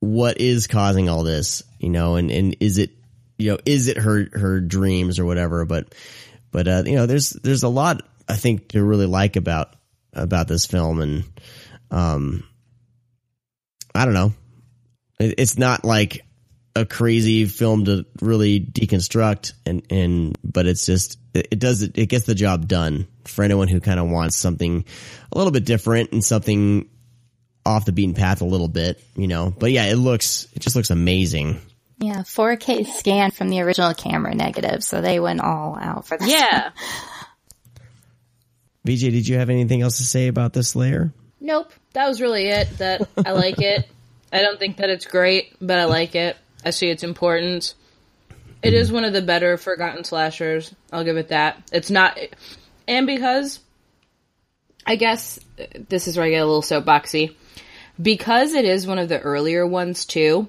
[0.00, 2.90] what is causing all this, you know, and, and is it,
[3.38, 5.64] you know, is it her, her dreams or whatever?
[5.64, 5.94] But,
[6.52, 9.74] but, uh, you know, there's, there's a lot I think to really like about,
[10.12, 11.00] about this film.
[11.00, 11.24] And,
[11.90, 12.44] um,
[13.94, 14.34] I don't know.
[15.24, 16.24] It, it's not like
[16.76, 22.08] a crazy film to really deconstruct and, and, but it's just, it, it does, it
[22.08, 24.84] gets the job done for anyone who kind of wants something
[25.30, 26.88] a little bit different and something
[27.66, 29.54] off the beaten path a little bit, you know.
[29.56, 31.60] But yeah, it looks it just looks amazing.
[31.98, 36.28] Yeah, 4K scan from the original camera negative, so they went all out for that.
[36.28, 36.70] Yeah.
[38.86, 41.12] BJ, did you have anything else to say about the Slayer?
[41.40, 41.72] Nope.
[41.94, 42.78] That was really it.
[42.78, 43.88] That I like it.
[44.34, 46.36] I don't think that it's great, but I like it.
[46.64, 47.74] I see its importance.
[48.62, 50.74] It is one of the better forgotten slashers.
[50.92, 51.62] I'll give it that.
[51.72, 52.18] It's not,
[52.88, 53.60] and because
[54.84, 55.38] I guess
[55.88, 57.34] this is where I get a little soapboxy.
[58.00, 60.48] Because it is one of the earlier ones too,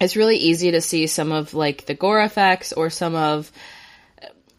[0.00, 3.52] it's really easy to see some of like the gore effects or some of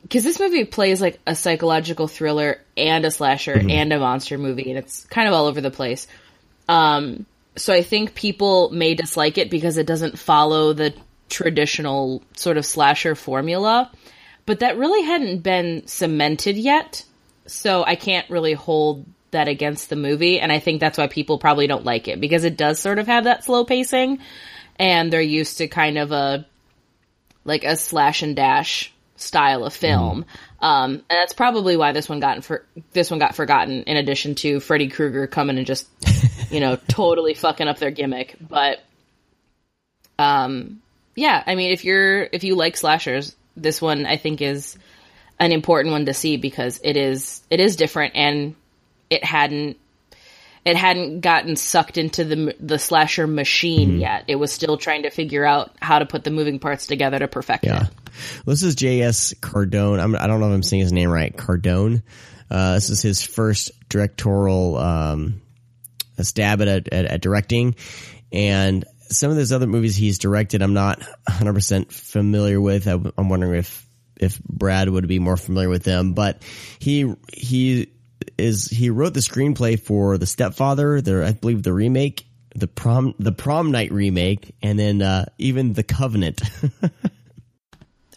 [0.03, 4.69] because this movie plays like a psychological thriller and a slasher and a monster movie,
[4.69, 6.07] and it's kind of all over the place.
[6.67, 7.25] Um,
[7.55, 10.93] so I think people may dislike it because it doesn't follow the
[11.29, 13.91] traditional sort of slasher formula,
[14.45, 17.03] but that really hadn't been cemented yet.
[17.45, 21.37] So I can't really hold that against the movie, and I think that's why people
[21.37, 24.19] probably don't like it because it does sort of have that slow pacing,
[24.77, 26.45] and they're used to kind of a
[27.45, 30.25] like a slash and dash style of film.
[30.61, 33.83] Um, and that's probably why this one got for this one got forgotten.
[33.83, 35.87] In addition to Freddy Krueger coming and just
[36.51, 38.79] you know totally fucking up their gimmick, but
[40.17, 40.81] um,
[41.15, 44.77] yeah, I mean if you're if you like slashers, this one I think is
[45.39, 48.55] an important one to see because it is it is different and
[49.09, 49.77] it hadn't
[50.65, 54.25] it hadn't gotten sucked into the the slasher machine yet.
[54.27, 57.27] It was still trying to figure out how to put the moving parts together to
[57.27, 57.85] perfect Yeah.
[57.85, 57.89] it.
[58.45, 59.33] This is J.S.
[59.35, 59.99] Cardone.
[60.01, 61.35] I'm, I don't know if I'm saying his name right.
[61.35, 62.03] Cardone.
[62.51, 65.41] Uh, this is his first directorial um,
[66.23, 67.75] stab at, at, at directing.
[68.31, 72.87] And some of those other movies he's directed, I'm not 100% familiar with.
[72.87, 73.85] I, I'm wondering if
[74.19, 76.13] if Brad would be more familiar with them.
[76.13, 76.43] But
[76.79, 77.91] he he
[78.37, 83.15] is he wrote the screenplay for The Stepfather, the I believe the remake, the prom
[83.17, 86.41] the prom night remake, and then uh, even The Covenant.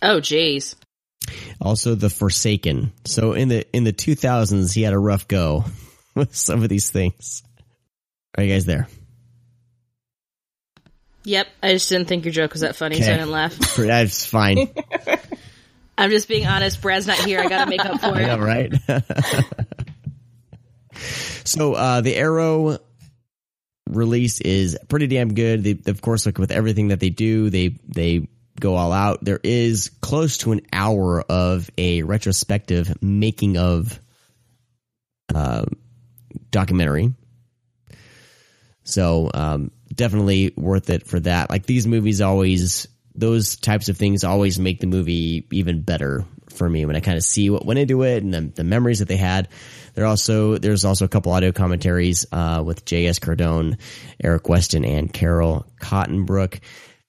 [0.05, 0.75] Oh, jeez.
[1.61, 2.93] also the Forsaken.
[3.05, 5.65] So in the in the 2000s, he had a rough go
[6.17, 7.45] with some of these things.
[8.37, 8.89] Are you guys there?
[11.25, 11.47] Yep.
[11.63, 13.57] I just didn't think your joke was that funny, so I didn't laugh.
[13.77, 14.69] That's fine.
[15.99, 16.81] I'm just being honest.
[16.83, 17.41] Brad's not here.
[17.41, 18.39] I got to make up for it.
[18.41, 18.73] right?
[21.45, 22.79] so uh, the Arrow
[23.89, 25.63] release is pretty damn good.
[25.63, 28.27] They, of course, look with everything that they do, they they
[28.59, 29.25] go all out.
[29.25, 34.01] There is close to an hour of a retrospective making of
[35.35, 35.67] uh,
[36.51, 37.15] documentary.
[38.85, 41.51] So um, definitely worth it for that.
[41.51, 46.69] Like these movies always, those types of things always make the movie even better for
[46.69, 49.09] me when I kind of see what went into it and the, the memories that
[49.09, 49.49] they had.
[49.95, 53.19] There also there's also a couple audio commentaries uh, with J.S.
[53.19, 53.79] Cardone,
[54.23, 56.61] Eric Weston, and Carol Kottenbrook.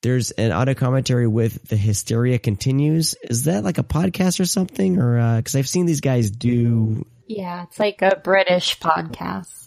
[0.01, 3.15] There's an audio commentary with The Hysteria Continues.
[3.24, 4.99] Is that like a podcast or something?
[4.99, 9.62] Or because I've seen these guys do Yeah, it's like a British podcast.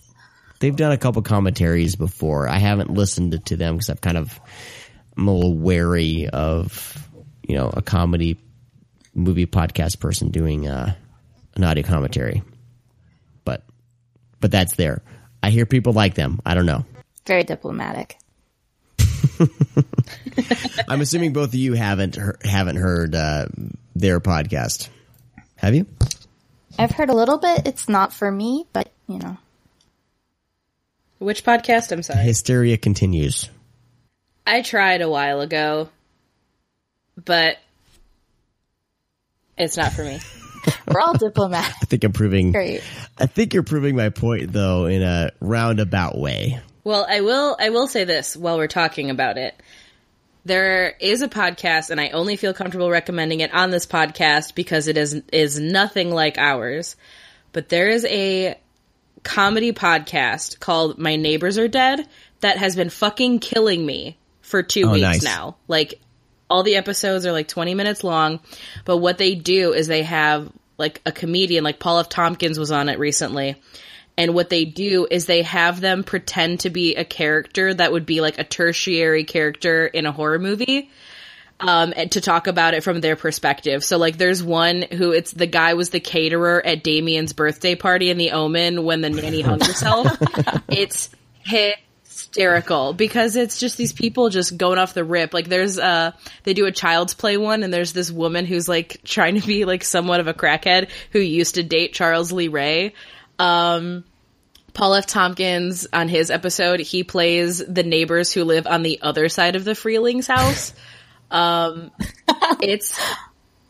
[0.59, 2.49] They've done a couple commentaries before.
[2.49, 4.39] I haven't listened to them because I've kind of
[5.17, 7.09] I'm a little wary of
[7.47, 8.39] you know a comedy
[9.15, 10.95] movie podcast person doing uh,
[11.55, 12.43] an audio commentary,
[13.45, 13.65] but
[14.41, 15.03] but that's there.
[15.43, 16.41] I hear people like them.
[16.45, 16.85] I don't know.
[17.27, 18.19] Very diplomatic.
[20.89, 23.47] I'm assuming both of you haven't haven't heard uh,
[23.95, 24.89] their podcast.
[25.57, 25.87] Have you?
[26.79, 27.67] I've heard a little bit.
[27.67, 29.39] It's not for me, but you know.
[31.19, 31.93] Which podcast?
[31.93, 32.25] I'm sorry.
[32.25, 33.49] Hysteria continues.
[34.47, 35.89] I tried a while ago,
[37.17, 37.57] but
[39.57, 40.21] it's not for me.
[40.87, 41.75] We're all diplomatic.
[41.83, 42.53] I think I'm proving.
[42.53, 42.83] Great.
[43.19, 46.61] I think you're proving my point though in a roundabout way.
[46.85, 49.61] Well, I will I will say this while we're talking about it.
[50.45, 54.87] There is a podcast and I only feel comfortable recommending it on this podcast because
[54.87, 56.95] it is is nothing like ours.
[57.53, 58.57] But there is a
[59.27, 62.07] comedy podcast called My Neighbors Are Dead
[62.41, 65.23] that has been fucking killing me for 2 Oh, weeks nice.
[65.25, 65.57] now.
[65.69, 66.01] Like
[66.49, 68.41] all the episodes are like 20 minutes long,
[68.85, 72.09] but what they do is they have like a comedian like Paul F.
[72.09, 73.57] Tompkins was on it recently.
[74.17, 78.07] And what they do is they have them pretend to be a character that would
[78.07, 80.91] be like a tertiary character in a horror movie.
[81.59, 83.83] Um, to talk about it from their perspective.
[83.83, 88.11] So like there's one who it's the guy was the caterer at Damien's birthday party
[88.11, 90.07] in the Omen when the nanny hung herself.
[90.69, 91.09] it's
[91.47, 95.33] hysterical because it's just these people just going off the rip.
[95.33, 99.01] Like there's uh they do a child's play one and there's this woman who's like
[99.05, 102.93] trying to be like somewhat of a crackhead who used to date Charles Lee Ray.
[103.39, 104.05] Um
[104.77, 105.07] Paul F.
[105.07, 109.65] Tompkins on his episode, he plays the neighbors who live on the other side of
[109.65, 110.75] the Freelings house.
[111.31, 111.91] Um,
[112.61, 112.99] it's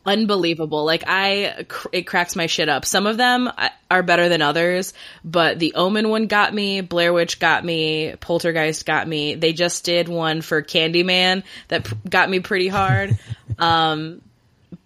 [0.04, 0.84] unbelievable.
[0.84, 2.84] Like I, it cracks my shit up.
[2.84, 4.94] Some of them uh, are better than others,
[5.24, 6.80] but the Omen one got me.
[6.80, 8.14] Blair Witch got me.
[8.20, 9.34] Poltergeist got me.
[9.34, 13.18] They just did one for Candyman that got me pretty hard.
[13.58, 14.22] um,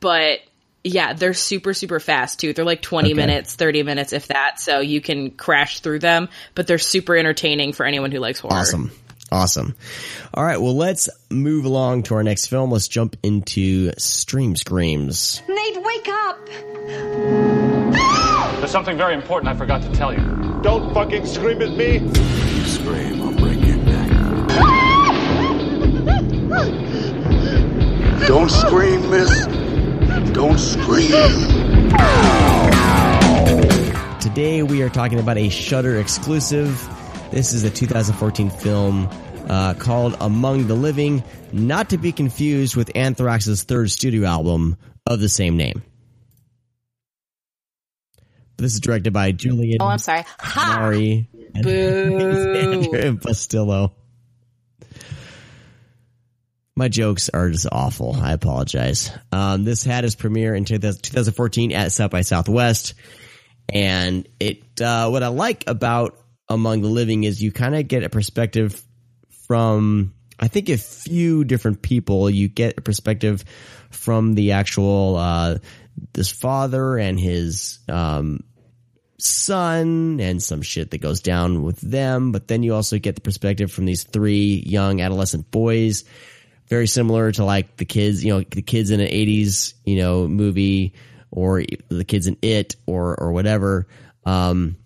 [0.01, 0.41] but
[0.83, 2.55] yeah, they're super, super fast too.
[2.55, 3.15] They're like 20 Okay.
[3.15, 4.59] minutes, 30 minutes, if that.
[4.59, 8.55] So you can crash through them, but they're super entertaining for anyone who likes horror.
[8.55, 8.91] Awesome.
[9.33, 9.77] Awesome.
[10.35, 10.61] All right.
[10.61, 12.71] Well, let's move along to our next film.
[12.73, 15.43] Let's jump into Stream Screams.
[15.49, 16.47] Nate, wake up!
[18.59, 20.21] There's something very important I forgot to tell you.
[20.63, 22.01] Don't fucking scream at me.
[22.65, 24.11] Scream, I'll break your neck.
[28.27, 29.47] Don't scream, miss.
[30.33, 31.11] Don't scream.
[34.21, 36.87] Today we are talking about a Shudder exclusive.
[37.31, 39.09] This is a 2014 film
[39.49, 41.23] uh, called Among the Living,
[41.53, 44.77] not to be confused with Anthrax's third studio album
[45.07, 45.83] of the same name.
[48.57, 50.25] This is directed by Julien Oh, I'm sorry.
[50.41, 50.79] Ha!
[50.81, 52.53] Maury and Boo.
[52.57, 53.93] Andrew Bustillo.
[56.77, 58.17] My jokes are just awful.
[58.17, 59.11] I apologize.
[59.31, 62.95] Um, this had its premiere in 2000 2014 at South by Southwest,
[63.69, 66.19] and it uh, what I like about
[66.51, 68.83] among the living is you kind of get a perspective
[69.47, 72.29] from I think a few different people.
[72.29, 73.45] You get a perspective
[73.91, 75.59] from the actual uh,
[76.15, 78.41] this father and his um,
[79.19, 82.33] son and some shit that goes down with them.
[82.33, 86.05] But then you also get the perspective from these three young adolescent boys,
[86.69, 90.27] very similar to like the kids, you know, the kids in an '80s, you know,
[90.27, 90.95] movie
[91.31, 93.87] or the kids in It or or whatever.
[94.25, 94.77] Um,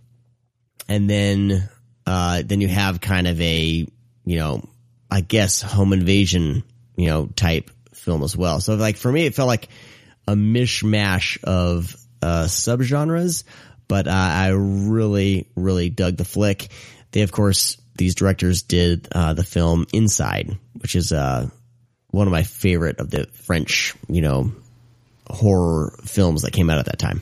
[0.88, 1.68] and then
[2.06, 3.86] uh, then you have kind of a
[4.24, 4.66] you know,
[5.10, 6.64] I guess home invasion,
[6.96, 8.60] you know, type film as well.
[8.60, 9.68] So like for me, it felt like
[10.26, 13.44] a mishmash of uh, subgenres,
[13.88, 16.68] but uh, I really, really dug the flick.
[17.12, 21.48] They, of course, these directors did uh, the film Inside, which is uh,
[22.08, 24.52] one of my favorite of the French, you know,
[25.28, 27.20] horror films that came out at that time.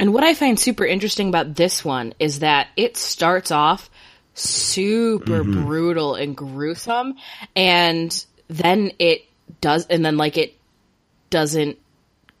[0.00, 3.90] And what I find super interesting about this one is that it starts off
[4.34, 5.64] super Mm-hmm.
[5.64, 7.16] brutal and gruesome
[7.54, 9.26] and then it
[9.60, 10.56] does and then like it
[11.28, 11.76] doesn't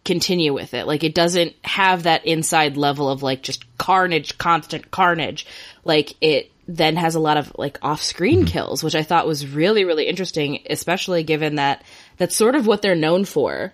[0.04, 0.86] continue with it.
[0.86, 5.46] Like it doesn't have that inside level of like just carnage, constant carnage.
[5.84, 9.84] Like it then has a lot of like off-screen kills, which I thought was really
[9.84, 11.84] really interesting, especially given that
[12.16, 13.72] that's sort of what they're known for.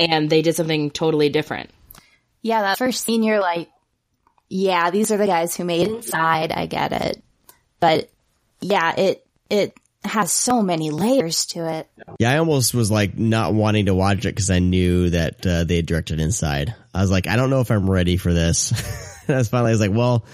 [0.00, 1.70] And they did something totally different.
[2.44, 3.70] Yeah, that first scene, you're like,
[4.50, 6.52] yeah, these are the guys who made Inside.
[6.52, 7.22] I get it.
[7.80, 8.10] But
[8.60, 9.74] yeah, it, it
[10.04, 11.88] has so many layers to it.
[12.20, 15.64] Yeah, I almost was like not wanting to watch it because I knew that uh,
[15.64, 16.74] they had directed Inside.
[16.94, 18.72] I was like, I don't know if I'm ready for this.
[19.26, 20.26] and I was finally, I was like, well,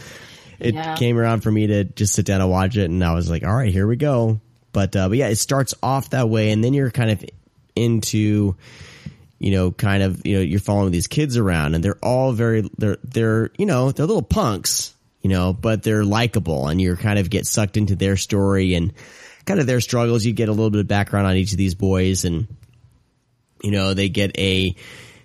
[0.58, 0.96] it Yeah.
[0.96, 3.44] came around for me to just sit down and watch it, and I was like,
[3.44, 4.40] all right, here we go.
[4.72, 7.24] But uh, but yeah, it starts off that way, and then you're kind of
[7.76, 8.56] into,
[9.40, 12.70] you know, kind of you know, you're following these kids around, and they're all very
[12.76, 17.18] they're they're you know they're little punks, you know, but they're likable, and you're kind
[17.18, 18.92] of get sucked into their story and
[19.46, 20.26] kind of their struggles.
[20.26, 22.48] You get a little bit of background on each of these boys, and
[23.62, 24.76] you know they get a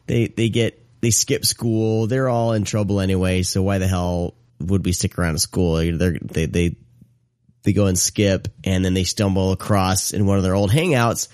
[0.08, 2.08] they they get they skip school.
[2.08, 5.76] They're all in trouble anyway, so why the hell would we stick around to school?
[5.76, 6.78] They're, they they
[7.64, 11.28] they go and skip, and then they stumble across in one of their old hangouts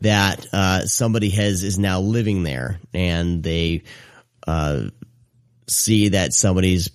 [0.00, 3.82] that uh, somebody has is now living there, and they
[4.46, 4.84] uh,
[5.66, 6.90] see that somebody's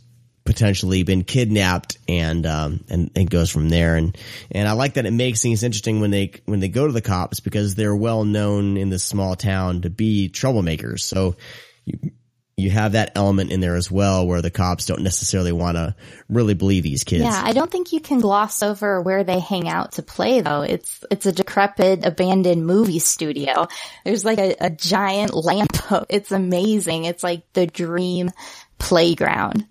[0.46, 3.96] potentially been kidnapped and um and, and goes from there.
[3.96, 4.16] And
[4.52, 7.02] and I like that it makes things interesting when they when they go to the
[7.02, 11.00] cops because they're well known in this small town to be troublemakers.
[11.02, 11.36] So
[11.84, 12.12] you
[12.58, 15.94] you have that element in there as well where the cops don't necessarily want to
[16.30, 19.68] really believe these kids Yeah, I don't think you can gloss over where they hang
[19.68, 20.62] out to play though.
[20.62, 23.68] It's it's a decrepit, abandoned movie studio.
[24.06, 25.78] There's like a, a giant lamp.
[26.10, 27.06] It's amazing.
[27.06, 28.32] It's like the dream
[28.78, 29.66] playground.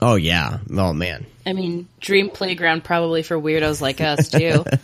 [0.00, 4.64] oh yeah oh man I mean, dream playground probably for weirdos like us too.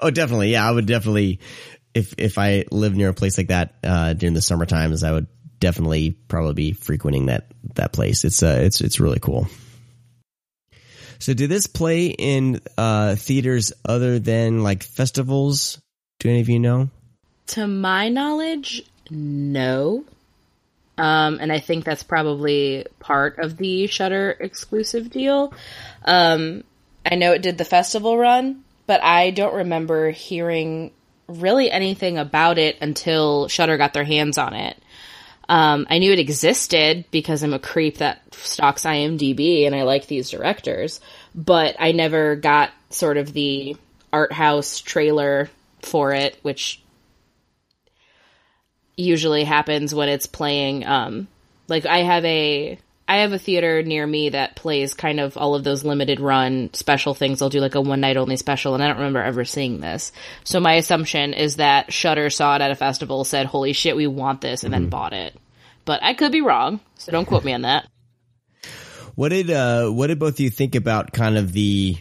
[0.00, 0.52] Oh, definitely.
[0.52, 1.40] Yeah, I would definitely
[1.94, 5.12] if if I lived near a place like that uh, during the summer times, I
[5.12, 5.26] would
[5.60, 8.24] definitely probably be frequenting that that place.
[8.24, 9.48] It's uh, it's it's really cool.
[11.20, 15.80] So, did this play in uh, theaters other than like festivals?
[16.20, 16.90] Do any of you know?
[17.48, 20.04] to my knowledge, no.
[20.96, 25.52] Um, and I think that's probably part of the Shudder exclusive deal.
[26.04, 26.64] Um,
[27.06, 30.92] I know it did the festival run, but I don't remember hearing
[31.26, 34.76] really anything about it until Shudder got their hands on it.
[35.48, 40.06] Um, I knew it existed because I'm a creep that stalks IMDb and I like
[40.06, 41.00] these directors,
[41.34, 43.76] but I never got sort of the
[44.12, 45.48] art house trailer
[45.80, 46.82] for it, which
[48.96, 51.28] usually happens when it's playing um
[51.68, 52.78] like I have a
[53.08, 56.68] I have a theater near me that plays kind of all of those limited run
[56.74, 57.38] special things.
[57.38, 60.12] They'll do like a one night only special and I don't remember ever seeing this.
[60.44, 64.06] So my assumption is that Shudder saw it at a festival, said, "Holy shit, we
[64.06, 65.34] want this," and then bought it.
[65.86, 67.88] But I could be wrong, so don't quote me on that.
[69.14, 71.96] What did uh what did both of you think about kind of the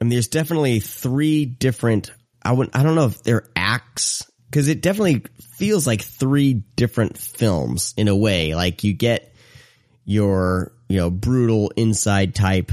[0.00, 2.10] I mean there's definitely three different
[2.42, 5.24] I would I don't know if they're acts cuz it definitely
[5.58, 9.34] feels like three different films in a way like you get
[10.08, 12.72] your you know brutal inside type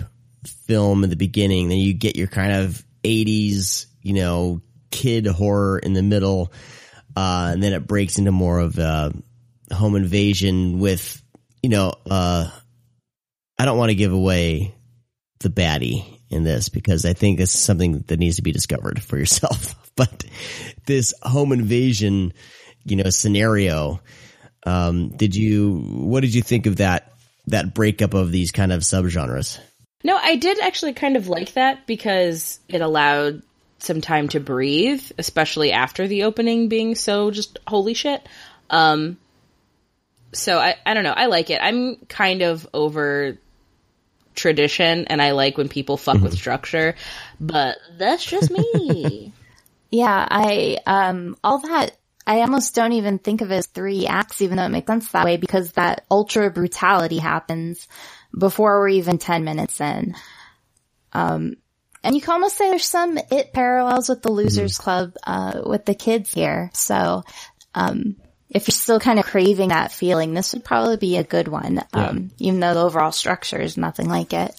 [0.68, 5.78] film in the beginning then you get your kind of 80s you know kid horror
[5.78, 6.54] in the middle
[7.18, 9.12] uh and then it breaks into more of a
[9.74, 11.22] home invasion with
[11.62, 12.50] you know uh
[13.58, 14.76] I don't want to give away
[15.40, 19.02] the baddie in this because I think this is something that needs to be discovered
[19.02, 19.76] for yourself.
[19.98, 20.26] But
[20.86, 22.34] this home invasion,
[22.84, 24.02] you know, scenario,
[24.66, 27.14] um, did you, what did you think of that
[27.48, 29.60] that breakup of these kind of subgenres.
[30.04, 33.42] No, I did actually kind of like that because it allowed
[33.80, 38.28] some time to breathe, especially after the opening being so just holy shit.
[38.70, 39.18] Um,
[40.32, 41.14] so I, I don't know.
[41.16, 41.60] I like it.
[41.62, 43.38] I'm kind of over
[44.36, 46.96] tradition and I like when people fuck with structure,
[47.40, 49.34] but that's just me.
[49.92, 51.96] Yeah, I um all that
[52.28, 55.12] I almost don't even think of it as three acts, even though it makes sense
[55.12, 57.88] that way because that ultra brutality happens
[58.38, 60.16] before we're even ten minutes in.
[61.14, 61.58] Um,
[62.04, 65.86] and you can almost say there's some it parallels with the Losers Club uh, with
[65.86, 66.70] the kids here.
[66.74, 67.24] So,
[67.74, 68.16] um,
[68.50, 71.82] if you're still kind of craving that feeling, this would probably be a good one.
[71.94, 74.56] Um, even though the overall structure is nothing like it.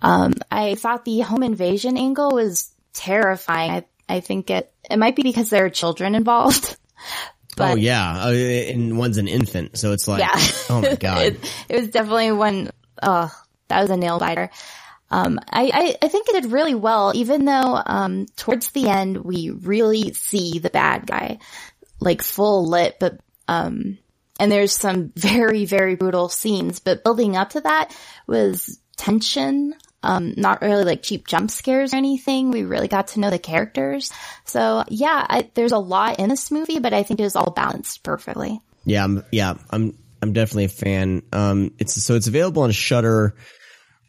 [0.00, 3.70] Um, I thought the home invasion angle was terrifying.
[3.70, 6.76] I, I think it, it might be because there are children involved.
[7.56, 10.40] But oh yeah, uh, and one's an infant, so it's like, yeah.
[10.70, 11.22] oh my god.
[11.22, 12.70] it, it was definitely one,
[13.02, 13.30] oh,
[13.68, 14.50] that was a nail biter.
[15.10, 19.18] Um, I, I, I think it did really well, even though, um, towards the end,
[19.18, 21.38] we really see the bad guy,
[21.98, 23.98] like full lit, but, um,
[24.38, 27.94] and there's some very, very brutal scenes, but building up to that
[28.28, 32.50] was tension, um, not really like cheap jump scares or anything.
[32.50, 34.12] We really got to know the characters.
[34.44, 37.50] So yeah, I, there's a lot in this movie, but I think it was all
[37.50, 38.60] balanced perfectly.
[38.84, 41.22] Yeah, I'm, yeah, I'm I'm definitely a fan.
[41.32, 43.34] Um, it's so it's available on Shudder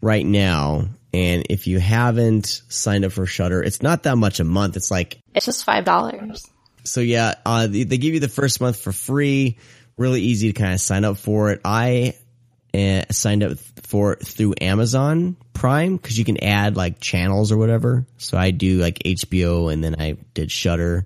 [0.01, 4.43] right now, and if you haven't signed up for Shudder, it's not that much a
[4.45, 4.77] month.
[4.77, 6.45] It's like It's just five dollars.
[6.85, 9.57] so yeah, uh, they, they give you the first month for free.
[9.97, 11.61] Really easy to kind of sign up for it.
[11.65, 12.15] I
[12.73, 18.05] uh, signed up for through Amazon Prime because you can add like channels or whatever.
[18.17, 21.05] So I do like HBO and then I did Shudder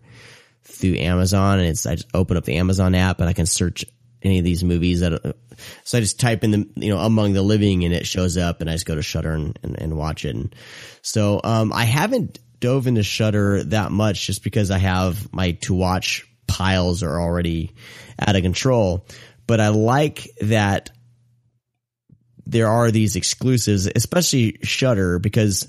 [0.64, 3.86] through Amazon and it's I just open up the Amazon app and I can search
[4.22, 5.36] any of these movies that.
[5.84, 8.62] So I just type in the you know among the living and it shows up
[8.62, 10.36] and I just go to Shudder and, and, and watch it.
[10.36, 10.54] And
[11.02, 15.74] so um, I haven't dove into Shudder that much just because I have my to
[15.74, 17.74] watch piles are already
[18.20, 19.06] out of control.
[19.48, 20.90] But I like that
[22.48, 25.68] there are these exclusives, especially Shudder, because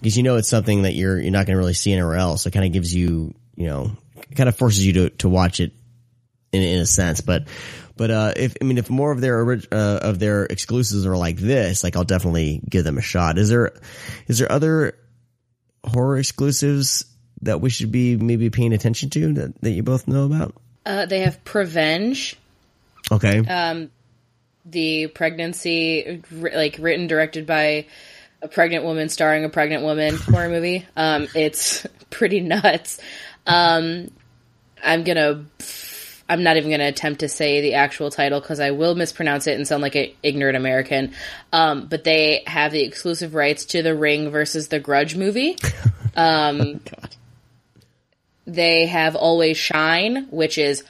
[0.00, 2.42] because you know it's something that you're you're not going to really see anywhere else.
[2.42, 3.92] So it kind of gives you you know
[4.34, 5.72] kind of forces you to to watch it
[6.52, 7.20] in in a sense.
[7.20, 7.46] But
[7.96, 11.36] but uh, if I mean if more of their uh, of their exclusives are like
[11.36, 13.38] this, like I'll definitely give them a shot.
[13.38, 13.72] Is there
[14.26, 14.98] is there other
[15.84, 17.04] horror exclusives
[17.42, 20.54] that we should be maybe paying attention to that, that you both know about?
[20.86, 22.36] uh, they have Prevenge,
[23.10, 23.38] Okay.
[23.38, 23.90] um,
[24.64, 27.86] the pregnancy, like written, directed by
[28.40, 30.86] a pregnant woman, starring a pregnant woman horror movie.
[30.96, 33.00] Um, it's pretty nuts.
[33.46, 34.10] Um,
[34.82, 35.44] I'm gonna,
[36.28, 39.56] I'm not even gonna attempt to say the actual title because I will mispronounce it
[39.56, 41.12] and sound like an ignorant American.
[41.52, 45.56] Um, but they have the exclusive rights to the Ring versus the Grudge movie.
[46.14, 46.82] Um,
[48.46, 50.84] they have Always Shine, which is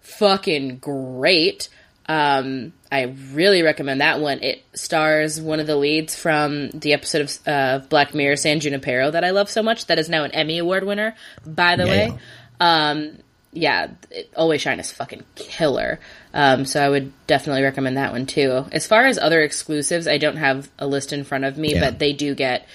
[0.00, 1.68] fucking great.
[2.08, 4.42] Um, I really recommend that one.
[4.42, 9.10] It stars one of the leads from the episode of uh, Black Mirror, San Junipero,
[9.10, 9.86] that I love so much.
[9.86, 11.14] That is now an Emmy Award winner,
[11.46, 12.12] by the Yeah, way.
[12.60, 12.90] yeah.
[12.90, 13.18] Um,
[13.52, 16.00] yeah, it, Always Shine is fucking killer.
[16.32, 18.64] Um, so I would definitely recommend that one too.
[18.72, 21.80] As far as other exclusives, I don't have a list in front of me, Yeah.
[21.80, 22.66] but they do get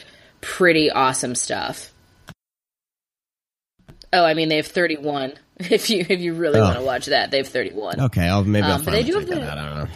[0.41, 1.91] pretty awesome stuff.
[4.11, 5.33] Oh, I mean they have 31.
[5.59, 6.63] If you if you really Oh.
[6.63, 7.99] want to watch that, they have 31.
[8.01, 9.57] Okay, I'll maybe I'll Um, they do have the- out.
[9.57, 9.87] I don't know.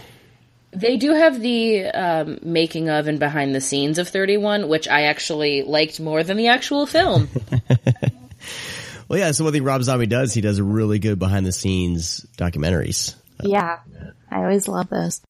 [0.74, 5.04] They do have the um, making of and behind the scenes of 31, which I
[5.04, 7.30] actually liked more than the actual film.
[9.10, 9.32] Well, yeah.
[9.32, 13.16] So one thing Rob Zombie does, he does really good behind the scenes documentaries.
[13.42, 13.78] Yeah.
[14.30, 15.22] I always love those.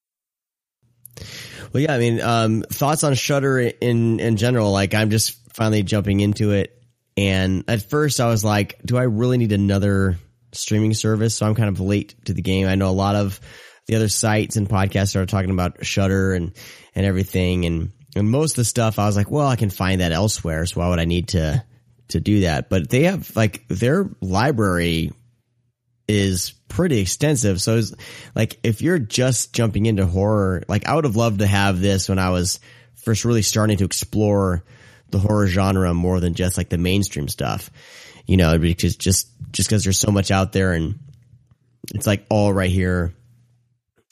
[1.72, 1.94] Well, yeah.
[1.94, 4.72] I mean, um, thoughts on Shudder in in general?
[4.72, 6.76] Like, I'm just finally jumping into it,
[7.18, 10.18] and at first I was like, do I really need another
[10.52, 11.36] streaming service?
[11.36, 12.68] So I'm kind of late to the game.
[12.68, 13.40] I know a lot of
[13.88, 16.52] the other sites and podcasts are talking about Shudder and
[16.94, 20.02] and everything, and and most of the stuff I was like, well, I can find
[20.02, 20.66] that elsewhere.
[20.66, 21.64] So why would I need to
[22.10, 22.70] to do that?
[22.70, 25.12] But they have like their library
[26.08, 27.62] is pretty extensive.
[27.62, 27.94] So it's
[28.36, 32.10] like if you're just jumping into horror, like I would have loved to have this
[32.10, 32.60] when I was
[32.96, 34.64] first really starting to explore
[35.10, 37.70] the horror genre more than just like the mainstream stuff.
[38.26, 41.00] You know, because just just because there's so much out there and
[41.94, 43.14] it's like all right here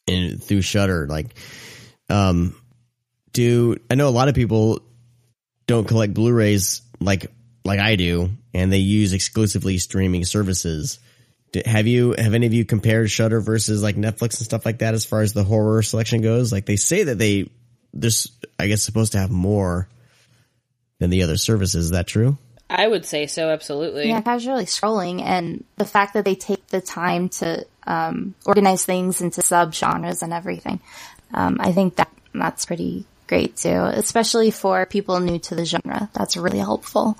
[0.07, 1.07] and through Shudder.
[1.07, 1.36] Like,
[2.10, 2.56] um,
[3.34, 4.80] do I know a lot of people
[5.68, 7.28] don't collect Blu-rays like
[7.64, 10.99] like I do, and they use exclusively streaming services
[11.56, 14.80] D- Have you have any of you compared Shudder versus like Netflix and stuff like
[14.80, 16.52] that as far as the horror selection goes?
[16.52, 17.49] Like they say that they
[17.94, 18.30] there's
[18.60, 19.88] I guess supposed to have more
[20.99, 21.86] than the other services.
[21.86, 22.38] Is that true?
[22.69, 24.07] I would say so, absolutely.
[24.07, 29.21] Yeah, casually scrolling, and the fact that they take the time to um, organize things
[29.21, 30.79] into subgenres and everything,
[31.33, 36.09] um, I think that that's pretty great too, especially for people new to the genre.
[36.13, 37.17] That's really helpful.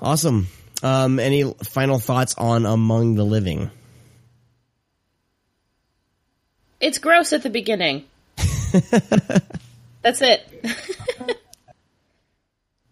[0.00, 0.48] Awesome.
[0.82, 3.70] Um, any final thoughts on Among the Living?
[6.80, 8.04] It's gross at the beginning.
[10.02, 10.48] That's it.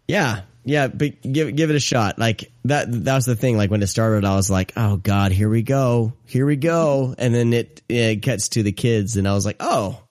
[0.09, 2.19] Yeah, yeah, but give give it a shot.
[2.19, 3.57] Like that that was the thing.
[3.57, 7.15] Like when it started, I was like, "Oh God, here we go, here we go,"
[7.17, 10.03] and then it it gets to the kids, and I was like, "Oh,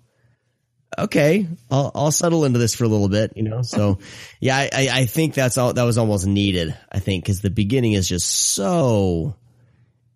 [0.98, 3.62] okay, I'll I'll settle into this for a little bit," you know.
[3.62, 4.00] So,
[4.40, 6.76] yeah, I I, I think that's all that was almost needed.
[6.92, 9.36] I think because the beginning is just so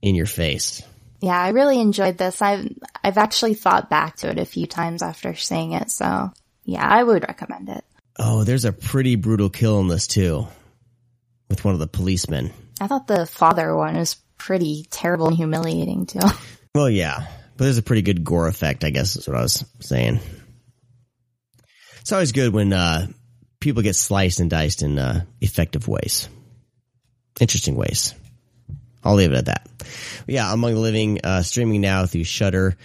[0.02, 0.82] in your face.
[1.20, 2.42] Yeah, I really enjoyed this.
[2.42, 2.68] I've
[3.04, 6.32] I've actually thought back to it a few times after seeing it, so
[6.64, 7.86] yeah, I would recommend it.
[8.18, 10.48] Oh, there's a pretty brutal kill in this too,
[11.50, 12.52] with one of the policemen.
[12.80, 16.20] I thought the father one was pretty terrible and humiliating too.
[16.74, 17.28] Well, yeah,
[17.58, 20.22] but there's a pretty good gore effect, I guess is what I was saying.
[22.00, 23.08] It's always good when uh,
[23.60, 26.30] people get sliced and diced in uh, effective ways,
[27.42, 28.16] interesting ways.
[29.04, 29.68] I'll leave it at that.
[29.80, 29.90] But
[30.28, 32.78] yeah, Among the Living uh, streaming now through Shudder.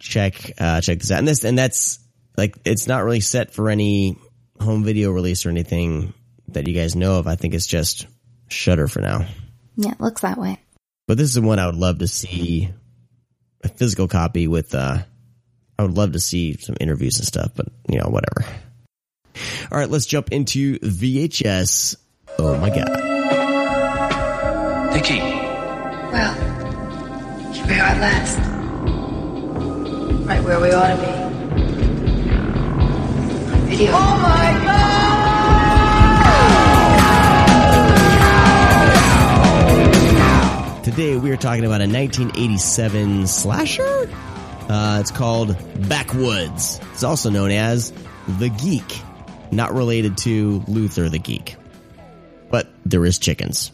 [0.00, 2.00] Check uh, check this out, and this and that's
[2.36, 4.16] like it's not really set for any
[4.60, 6.12] home video release or anything
[6.48, 7.26] that you guys know of.
[7.26, 8.06] I think it's just
[8.48, 9.26] Shudder for now.
[9.76, 10.58] yeah, it looks that way.
[11.06, 12.70] But this is one I would love to see
[13.62, 14.98] a physical copy with uh
[15.78, 18.44] I would love to see some interviews and stuff, but you know, whatever.
[19.70, 21.96] All right, let's jump into VHS.
[22.38, 22.88] Oh my god.
[24.94, 26.34] Nikki, Well,
[27.52, 28.38] here we are at last.
[30.26, 31.27] Right where we ought to be.
[33.68, 33.90] Video.
[33.92, 34.48] Oh my
[40.82, 44.10] Today we are talking about a 1987 slasher.
[44.70, 45.54] Uh, it's called
[45.86, 46.80] Backwoods.
[46.92, 47.92] It's also known as
[48.38, 49.02] The Geek.
[49.52, 51.56] Not related to Luther the Geek.
[52.50, 53.70] But there is chickens.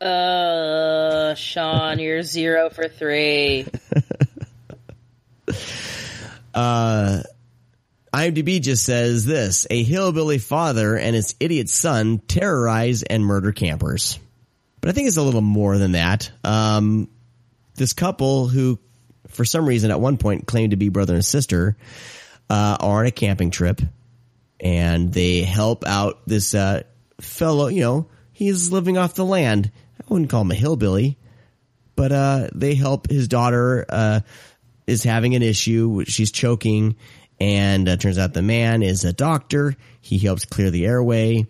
[0.00, 3.66] Uh, Sean, you're zero for three.
[8.12, 14.18] IMDb just says this a hillbilly father and his idiot son terrorize and murder campers.
[14.80, 16.30] But I think it's a little more than that.
[16.42, 17.08] Um,
[17.74, 18.78] this couple who,
[19.28, 21.76] for some reason, at one point claimed to be brother and sister,
[22.48, 23.80] uh, are on a camping trip
[24.60, 26.82] and they help out this uh,
[27.20, 27.68] fellow.
[27.68, 29.70] You know, he's living off the land.
[30.00, 31.18] I wouldn't call him a hillbilly,
[31.96, 34.20] but uh, they help his daughter uh,
[34.86, 36.04] is having an issue.
[36.04, 36.96] She's choking,
[37.40, 39.74] and uh, turns out the man is a doctor.
[40.00, 41.46] He helps clear the airway,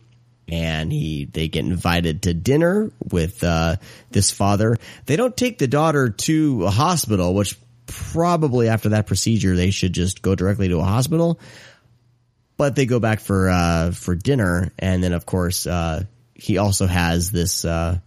[0.49, 3.77] and he they get invited to dinner with uh,
[4.11, 4.79] this father.
[5.07, 9.93] They don't take the daughter to a hospital, which probably after that procedure they should
[9.93, 11.41] just go directly to a hospital.
[12.57, 16.05] But they go back for uh, for dinner, and then of course uh,
[16.35, 17.99] he also has this uh,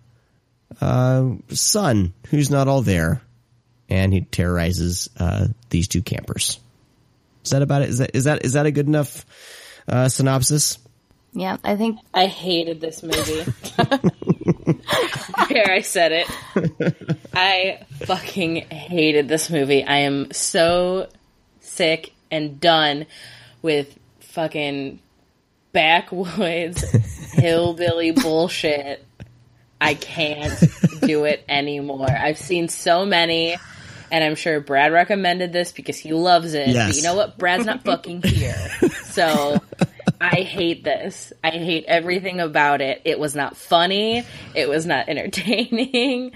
[0.80, 3.22] uh, son who's not all there,
[3.89, 6.60] and he terrorizes uh, these two campers.
[7.44, 7.90] Is that about it?
[7.90, 9.26] Is that is that is that a good enough
[9.88, 10.78] uh, synopsis?
[11.34, 13.44] Yeah, I think I hated this movie.
[15.49, 17.18] there, I said it.
[17.34, 19.84] I fucking hated this movie.
[19.84, 21.10] I am so
[21.60, 23.07] sick and done
[23.64, 24.99] with fucking
[25.72, 26.82] backwoods
[27.34, 29.06] hillbilly bullshit.
[29.82, 30.64] I can't
[31.02, 32.10] do it anymore.
[32.10, 33.57] I've seen so many,
[34.14, 36.72] and I'm sure Brad recommended this because he loves it.
[36.72, 37.35] But you know what?
[37.40, 38.56] Brad's not fucking here.
[39.14, 39.61] So
[40.19, 41.34] I hate this.
[41.44, 43.03] I hate everything about it.
[43.06, 44.23] It was not funny.
[44.56, 46.31] It was not entertaining.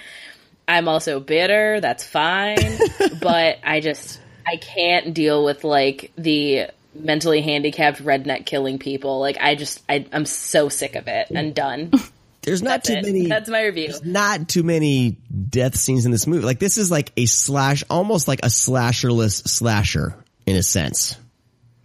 [0.67, 1.81] I'm also bitter.
[1.81, 2.77] That's fine.
[3.21, 9.19] but I just, I can't deal with like the mentally handicapped redneck killing people.
[9.19, 11.91] Like I just, I, I'm so sick of it and done.
[12.47, 13.05] There's not That's too it.
[13.05, 13.27] many.
[13.27, 13.93] That's my review.
[14.05, 15.11] not too many
[15.49, 16.45] death scenes in this movie.
[16.45, 20.15] Like this is like a slash, almost like a slasherless slasher
[20.45, 21.17] in a sense,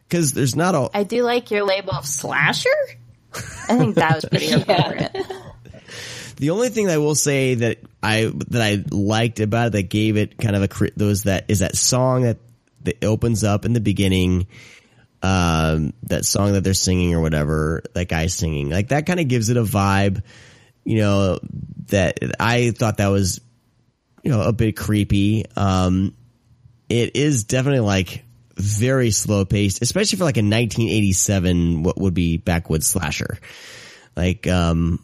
[0.09, 0.89] because there's not a.
[0.95, 2.69] I do like your label of slasher.
[3.35, 5.17] I think that was pretty appropriate.
[6.37, 10.17] The only thing I will say that I that I liked about it that gave
[10.17, 12.39] it kind of a those that is that song that
[12.83, 14.47] that opens up in the beginning.
[15.25, 19.29] Um, that song that they're singing or whatever that guy's singing, like that kind of
[19.29, 20.23] gives it a vibe.
[20.85, 21.39] You know,
[21.89, 23.41] that I thought that was,
[24.23, 25.45] you know, a bit creepy.
[25.57, 26.15] Um,
[26.89, 28.25] it is definitely like
[28.57, 33.39] very slow paced, especially for like a 1987, what would be backwoods slasher.
[34.17, 35.03] Like, um,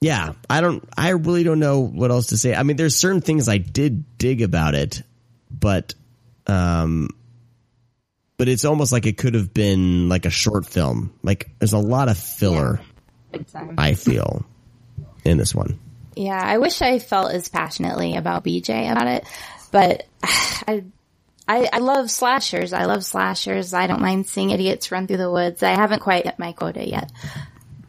[0.00, 2.54] yeah, I don't, I really don't know what else to say.
[2.54, 5.02] I mean, there's certain things I did dig about it,
[5.50, 5.94] but,
[6.46, 7.08] um,
[8.36, 11.14] but it's almost like it could have been like a short film.
[11.22, 12.93] Like there's a lot of filler, Exactly.
[13.78, 14.44] I feel,
[15.24, 15.78] in this one.
[16.16, 19.24] Yeah, I wish I felt as passionately about BJ about it,
[19.70, 20.84] but I,
[21.46, 22.72] I, I love slashers.
[22.72, 23.74] I love slashers.
[23.74, 25.62] I don't mind seeing idiots run through the woods.
[25.62, 27.10] I haven't quite hit my quota yet,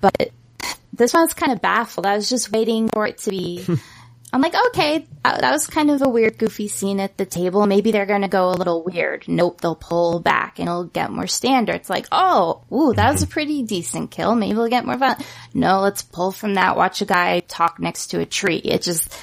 [0.02, 0.32] but
[0.94, 2.06] this one's kind of baffled.
[2.06, 3.66] I was just waiting for it to be.
[4.34, 7.66] I'm like, okay, that, that was kind of a weird, goofy scene at the table.
[7.66, 9.26] Maybe they're going to go a little weird.
[9.28, 11.76] Nope, they'll pull back and it'll get more standard.
[11.76, 14.36] It's like, oh, ooh, that was a pretty decent kill.
[14.36, 15.16] Maybe we'll get more fun.
[15.54, 16.76] No, let's pull from that.
[16.76, 18.58] Watch a guy talk next to a tree.
[18.58, 19.18] It just,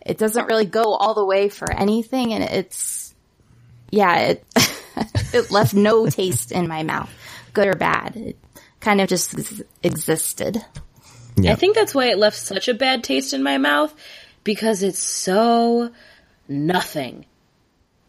[0.00, 2.32] it doesn't really go all the way for anything.
[2.32, 3.14] And it's,
[3.90, 4.44] yeah, it,
[5.34, 7.10] it left no taste in my mouth,
[7.52, 8.16] good or bad.
[8.16, 8.38] It
[8.80, 10.64] kind of just ex- existed.
[11.46, 13.92] I think that's why it left such a bad taste in my mouth
[14.44, 15.90] because it's so
[16.48, 17.24] nothing.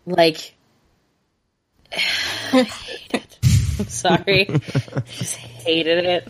[0.06, 0.53] Like,
[1.91, 3.40] I hate it.
[3.80, 4.48] I'm sorry.
[4.49, 6.28] I just hated it.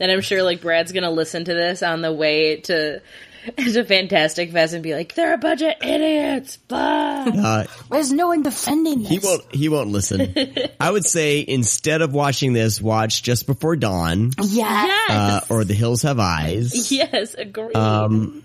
[0.00, 3.00] And I'm sure like Brad's gonna listen to this on the way to
[3.56, 7.26] to Fantastic Fest and be like, "They're a bunch of idiots." Blah.
[7.28, 9.08] Uh, There's no one defending this.
[9.08, 9.54] he won't.
[9.54, 10.34] He won't listen.
[10.80, 14.84] I would say instead of watching this, watch Just Before Dawn Yeah.
[14.86, 15.10] Yes.
[15.10, 16.90] uh, or The Hills Have Eyes.
[16.92, 17.34] yes.
[17.34, 17.76] Agreed.
[17.76, 18.42] Um,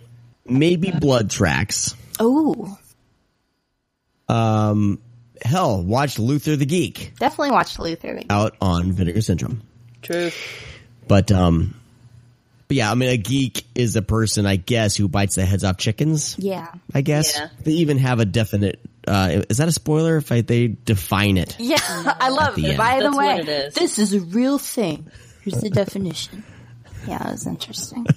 [0.52, 1.96] maybe Blood Tracks.
[2.20, 2.78] Oh,
[4.28, 5.00] Um,
[5.42, 8.22] hell, watch Luther the Geek definitely watch Luther.
[8.30, 9.62] out on Vinegar Syndrome.
[10.02, 10.32] True.
[11.08, 11.76] But um,
[12.68, 15.64] but yeah, I mean, a geek is a person, I guess, who bites the heads
[15.66, 16.38] off chickens.
[16.40, 16.68] Yeah.
[16.94, 17.50] I guess Yeah.
[17.64, 18.80] they even have a definite.
[19.06, 21.58] Uh, is that a spoiler if I, they define it?
[21.60, 22.64] Yeah, I love it.
[22.64, 22.78] end.
[22.78, 23.74] By the That's way, what it is.
[23.74, 25.08] this is a real thing.
[25.44, 26.44] Here's the definition.
[27.08, 28.06] Yeah, it was interesting.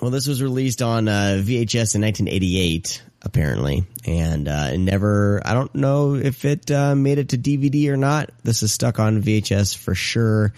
[0.00, 5.42] Well, this was released on uh, VHS in 1988, apparently, and uh, it never.
[5.44, 8.30] I don't know if it uh, made it to DVD or not.
[8.42, 10.54] This is stuck on VHS for sure.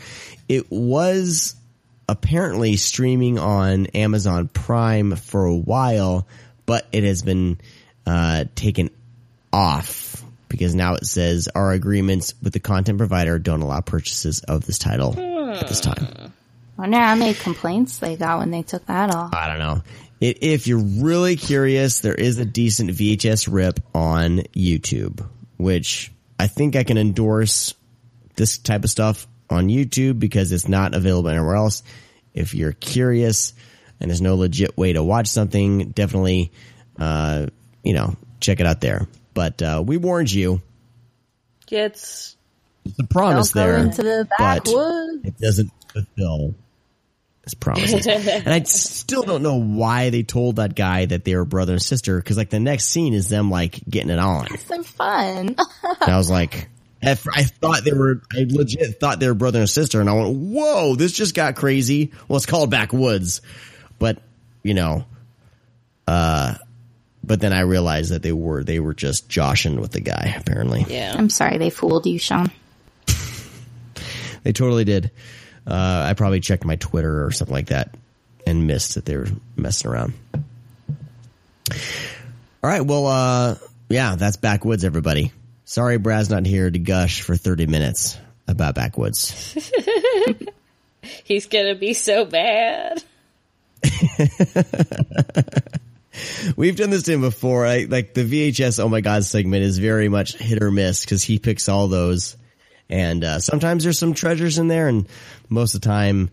[0.49, 1.57] It was
[2.09, 6.27] apparently streaming on Amazon Prime for a while,
[6.65, 7.59] but it has been
[8.07, 8.91] uh, taken
[9.53, 14.67] off because now it says our agreements with the content provider don't allow purchases of
[14.67, 16.32] this title at this time.
[16.79, 19.35] I wonder how many complaints they got when they took that off.
[19.35, 19.83] I don't know.
[20.21, 25.27] It, if you're really curious, there is a decent VHS rip on YouTube,
[25.57, 27.75] which I think I can endorse
[28.37, 31.83] this type of stuff on YouTube because it's not available anywhere else.
[32.35, 33.53] If you're curious
[34.01, 36.53] and there's no legit way to watch something, definitely,
[36.99, 37.47] uh,
[37.83, 39.07] you know, check it out there.
[39.35, 40.63] But uh, we warned you.
[41.71, 42.37] It's
[42.85, 44.69] the promise Don't go there, into the but
[45.25, 46.55] it doesn't fulfill
[47.45, 48.07] its promises.
[48.07, 51.83] and I still don't know why they told that guy that they were brother and
[51.83, 54.47] sister because like the next scene is them like getting it on.
[54.69, 55.49] They're fun.
[55.49, 55.61] And
[56.01, 56.69] I was like,
[57.03, 60.37] I thought they were, I legit thought they were brother and sister, and I went,
[60.37, 63.41] "Whoa, this just got crazy." Well, it's called Backwoods,
[63.99, 64.23] but
[64.63, 65.05] you know,
[66.07, 66.55] uh,
[67.25, 70.37] but then I realized that they were they were just joshing with the guy.
[70.39, 71.15] Apparently, yeah.
[71.17, 72.53] I'm sorry they fooled you, Sean.
[74.45, 75.11] they totally did.
[75.67, 77.95] Uh, I probably checked my Twitter or something like that
[78.47, 80.15] and missed that they were messing around.
[82.65, 83.55] All right, well, uh,
[83.89, 85.33] yeah, that's Backwoods, everybody.
[85.65, 89.57] Sorry, Brad's not here to gush for 30 minutes about Backwoods.
[91.25, 93.03] He's gonna be so bad.
[96.57, 97.67] We've done this to him before.
[97.67, 101.25] I, like the VHS Oh My God segment is very much hit or miss because
[101.25, 102.37] he picks all those.
[102.93, 105.09] And uh, sometimes there's some treasures in there, and
[105.49, 106.29] most of the time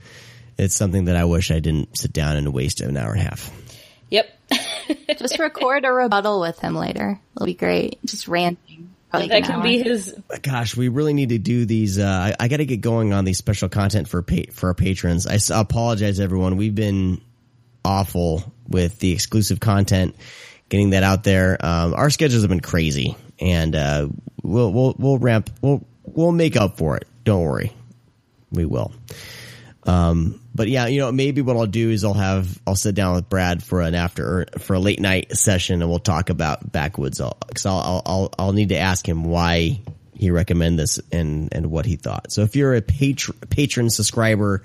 [0.58, 3.24] it's something that I wish I didn't sit down and waste an hour and a
[3.24, 3.50] half.
[4.10, 4.30] Yep.
[5.18, 7.18] Just record a rebuttal with him later.
[7.36, 8.00] It'll be great.
[8.06, 8.94] Just ranting.
[9.14, 9.64] Like that can hour.
[9.64, 10.14] be his.
[10.42, 11.98] Gosh, we really need to do these.
[11.98, 14.74] Uh, I, I got to get going on these special content for pa- for our
[14.74, 15.26] patrons.
[15.26, 16.58] I apologize, everyone.
[16.58, 17.22] We've been
[17.86, 20.16] awful with the exclusive content,
[20.68, 21.58] getting that out there.
[21.60, 24.10] Um, our schedules have been crazy, and uh,
[24.44, 25.50] we'll we'll we'll ramp.
[25.62, 27.08] We'll we'll make up for it.
[27.24, 27.74] Don't worry,
[28.52, 28.92] we will.
[29.84, 33.16] Um, but yeah, you know, maybe what I'll do is I'll have I'll sit down
[33.16, 37.22] with Brad for an after for a late night session, and we'll talk about backwoods.
[37.48, 39.82] Because I'll, I'll I'll I'll need to ask him why
[40.14, 42.32] he recommended this and and what he thought.
[42.32, 44.64] So if you're a patron patron subscriber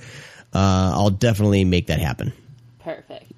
[0.55, 2.33] uh, I'll definitely make that happen.
[2.79, 3.33] Perfect.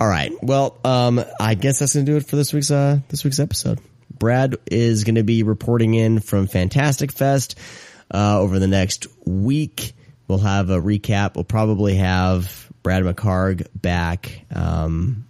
[0.00, 0.32] All right.
[0.42, 3.80] Well, um, I guess that's gonna do it for this week's uh this week's episode.
[4.22, 7.58] Brad is gonna be reporting in from Fantastic Fest
[8.14, 9.94] uh, over the next week.
[10.28, 11.34] We'll have a recap.
[11.34, 14.44] We'll probably have Brad McCarg back.
[14.54, 15.26] Um,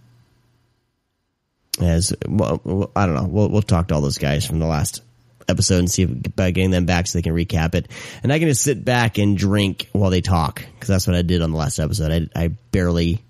[1.81, 3.29] as well, I don't know.
[3.31, 5.01] We'll we'll talk to all those guys from the last
[5.49, 7.89] episode and see if by getting them back so they can recap it.
[8.23, 11.23] And I can just sit back and drink while they talk because that's what I
[11.23, 12.31] did on the last episode.
[12.37, 13.23] I I barely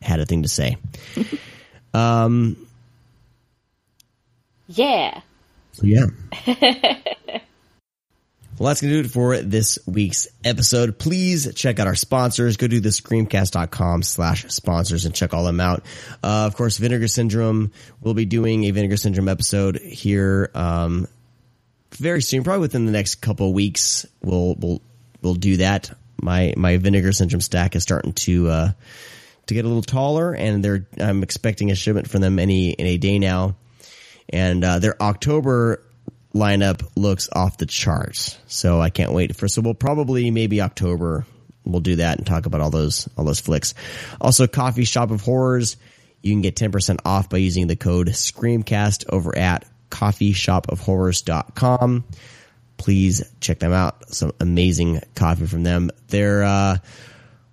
[0.00, 0.78] had a thing to say.
[1.92, 2.56] um.
[4.70, 5.20] Yeah.
[5.72, 6.06] So yeah.
[8.58, 10.98] Well, that's going to do it for this week's episode.
[10.98, 12.58] Please check out our sponsors.
[12.58, 15.82] Go to the screamcast.com slash sponsors and check all them out.
[16.22, 17.72] Uh, of course, Vinegar Syndrome.
[18.02, 21.08] We'll be doing a Vinegar Syndrome episode here, um,
[21.92, 24.04] very soon, probably within the next couple of weeks.
[24.22, 24.82] We'll, we'll,
[25.22, 25.90] we'll do that.
[26.20, 28.72] My, my Vinegar Syndrome stack is starting to, uh,
[29.46, 32.98] to get a little taller and they're, I'm expecting a shipment from them any, any
[32.98, 33.56] day now.
[34.30, 35.82] And, uh, their October
[36.34, 38.38] lineup looks off the charts.
[38.46, 41.26] So I can't wait for, so we'll probably maybe October
[41.64, 43.74] we'll do that and talk about all those, all those flicks.
[44.20, 45.76] Also coffee shop of horrors.
[46.22, 52.04] You can get 10% off by using the code screamcast over at coffeeshopofhorrors.com.
[52.76, 54.14] Please check them out.
[54.14, 55.90] Some amazing coffee from them.
[56.08, 56.76] They're, uh,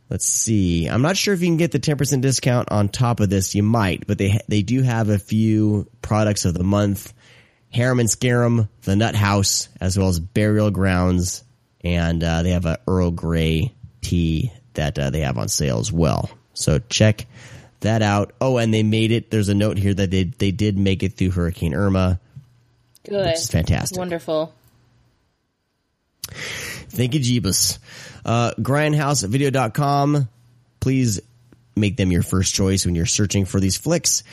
[0.09, 0.87] let's see.
[0.87, 3.55] I'm not sure if you can get the 10% discount on top of this.
[3.55, 7.13] You might, but they, they do have a few products of the month
[7.69, 11.43] Harem and Scarum, the Nut House, as well as Burial Grounds,
[11.81, 15.91] and uh, they have a Earl Grey tea that uh, they have on sale as
[15.91, 16.29] well.
[16.53, 17.27] So check
[17.81, 18.33] that out.
[18.41, 19.29] Oh, and they made it.
[19.29, 22.19] There's a note here that they they did make it through Hurricane Irma.
[23.03, 23.25] Good.
[23.25, 23.97] Which is fantastic.
[23.97, 24.53] Wonderful.
[26.89, 27.79] Thank you, Jeebus.
[28.25, 30.29] Uh, grindhousevideo.com.
[30.79, 31.21] Please
[31.75, 34.23] make them your first choice when you're searching for these flicks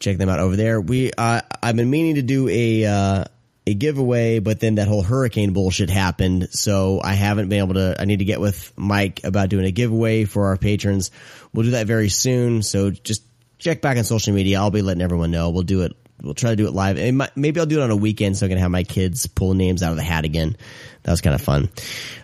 [0.00, 0.80] check them out over there.
[0.80, 3.24] We uh, I've been meaning to do a uh,
[3.66, 7.94] a giveaway, but then that whole hurricane bullshit happened, so I haven't been able to.
[8.00, 11.10] I need to get with Mike about doing a giveaway for our patrons.
[11.52, 12.62] We'll do that very soon.
[12.62, 13.22] So just
[13.58, 14.58] check back on social media.
[14.58, 15.50] I'll be letting everyone know.
[15.50, 15.96] We'll do it.
[16.22, 17.14] We'll try to do it live.
[17.14, 19.54] Might, maybe I'll do it on a weekend so I can have my kids pull
[19.54, 20.56] names out of the hat again.
[21.02, 21.70] That was kind of fun.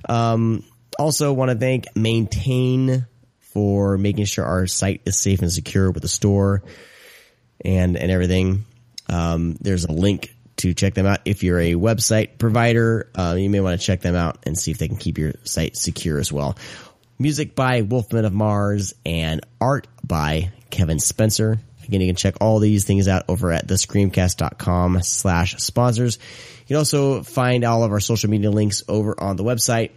[0.08, 0.64] Um,
[0.98, 3.06] also want to thank Maintain
[3.40, 6.62] for making sure our site is safe and secure with the store
[7.64, 8.64] and and everything.
[9.08, 11.20] Um, there's a link to check them out.
[11.24, 14.70] If you're a website provider, uh, you may want to check them out and see
[14.70, 16.56] if they can keep your site secure as well.
[17.18, 21.58] Music by Wolfman of Mars and art by Kevin Spencer.
[21.86, 26.18] Again, you can check all these things out over at thescreamcast.com slash sponsors.
[26.60, 29.90] You can also find all of our social media links over on the website.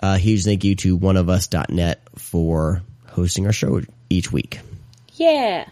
[0.00, 3.80] Uh, huge thank you to oneofus.net for hosting our show
[4.10, 4.60] each week.
[5.14, 5.66] Yeah.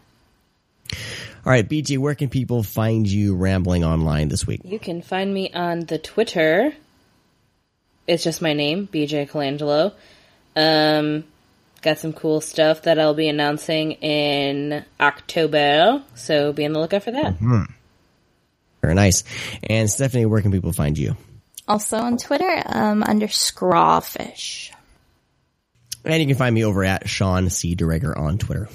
[1.44, 4.60] All right, BJ, where can people find you rambling online this week?
[4.64, 6.74] You can find me on the Twitter.
[8.06, 9.92] It's just my name, BJ Colangelo.
[10.54, 11.24] Um,
[11.82, 17.02] got some cool stuff that I'll be announcing in October, so be on the lookout
[17.02, 17.36] for that.
[18.82, 19.24] Very nice.
[19.62, 21.16] And Stephanie, where can people find you?
[21.69, 24.73] Also on Twitter, um, under Scrawfish.
[26.05, 27.77] And you can find me over at Sean C.
[27.77, 28.69] Duregger on Twitter.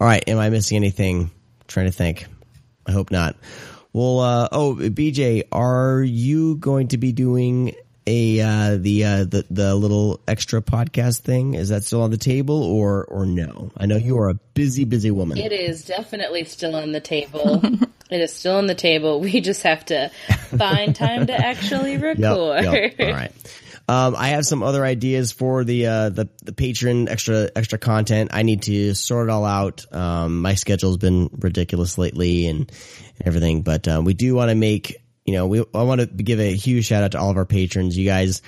[0.00, 1.30] All right, am I missing anything?
[1.68, 2.26] trying to think.
[2.86, 3.36] I hope not.
[3.92, 7.74] Well, uh, oh, BJ, are you going to be doing
[8.08, 11.54] a uh, the uh, the the little extra podcast thing?
[11.54, 13.70] Is that still on the table, or or no?
[13.76, 15.38] I know you are a busy, busy woman.
[15.38, 17.60] It is definitely still on the table.
[18.10, 19.20] it is still on the table.
[19.20, 20.10] We just have to
[20.56, 22.18] find time to actually record.
[22.64, 23.08] Yep, yep.
[23.08, 23.32] All right.
[23.90, 28.30] Um, I have some other ideas for the uh, the the patron extra extra content.
[28.32, 29.90] I need to sort it all out.
[29.94, 32.70] Um, my schedule's been ridiculous lately and,
[33.18, 34.96] and everything, but um, we do want to make
[35.28, 37.44] you know we I want to give a huge shout out to all of our
[37.44, 37.94] patrons.
[37.98, 38.40] You guys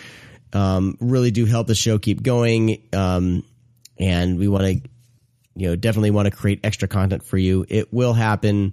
[0.55, 3.45] um, really do help the show keep going, um,
[3.99, 4.89] and we want to
[5.57, 7.67] you know definitely want to create extra content for you.
[7.69, 8.73] It will happen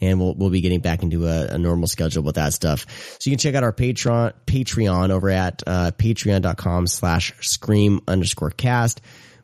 [0.00, 2.86] and we'll we'll be getting back into a, a, normal schedule with that stuff.
[3.18, 8.50] So you can check out our Patreon Patreon over at uh, patreon.com slash scream underscore
[8.50, 9.00] cast.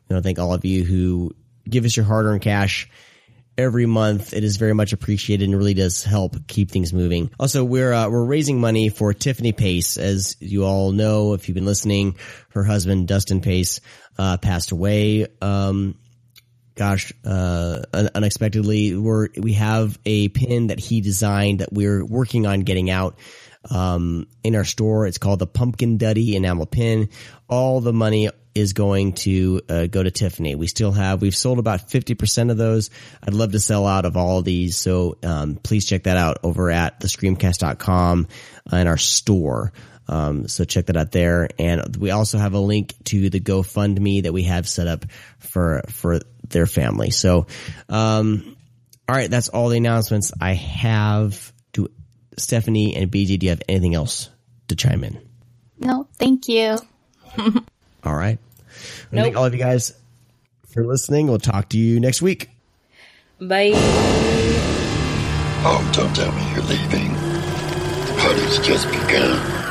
[0.07, 1.35] We want to thank all of you who
[1.69, 2.89] give us your hard earned cash
[3.57, 4.33] every month.
[4.33, 7.31] It is very much appreciated and really does help keep things moving.
[7.39, 11.55] Also, we're uh, we're raising money for Tiffany Pace, as you all know if you've
[11.55, 12.17] been listening.
[12.49, 13.81] Her husband Dustin Pace
[14.17, 15.27] uh, passed away.
[15.41, 15.97] Um,
[16.75, 22.45] gosh, uh, un- unexpectedly, we're we have a pin that he designed that we're working
[22.45, 23.17] on getting out
[23.69, 25.07] um, in our store.
[25.07, 27.09] It's called the Pumpkin Duddy enamel pin.
[27.49, 30.55] All the money is going to uh, go to Tiffany.
[30.55, 32.89] We still have we've sold about fifty percent of those.
[33.21, 36.39] I'd love to sell out of all of these, so um, please check that out
[36.43, 38.27] over at thescreamcast.com
[38.71, 39.73] in our store.
[40.07, 44.23] Um, so check that out there, and we also have a link to the GoFundMe
[44.23, 45.05] that we have set up
[45.39, 47.09] for for their family.
[47.09, 47.47] So,
[47.89, 48.55] um,
[49.09, 51.51] all right, that's all the announcements I have.
[51.73, 51.89] Do
[52.37, 54.29] Stephanie and BJ, do you have anything else
[54.67, 55.19] to chime in?
[55.79, 56.77] No, thank you.
[58.03, 58.39] All right.
[59.11, 59.23] Nope.
[59.23, 59.93] thank all of you guys
[60.67, 61.27] for listening.
[61.27, 62.49] We'll talk to you next week.
[63.39, 63.71] Bye.
[65.67, 67.13] Oh, don't tell me you're leaving.
[67.13, 69.65] The Party's just begun.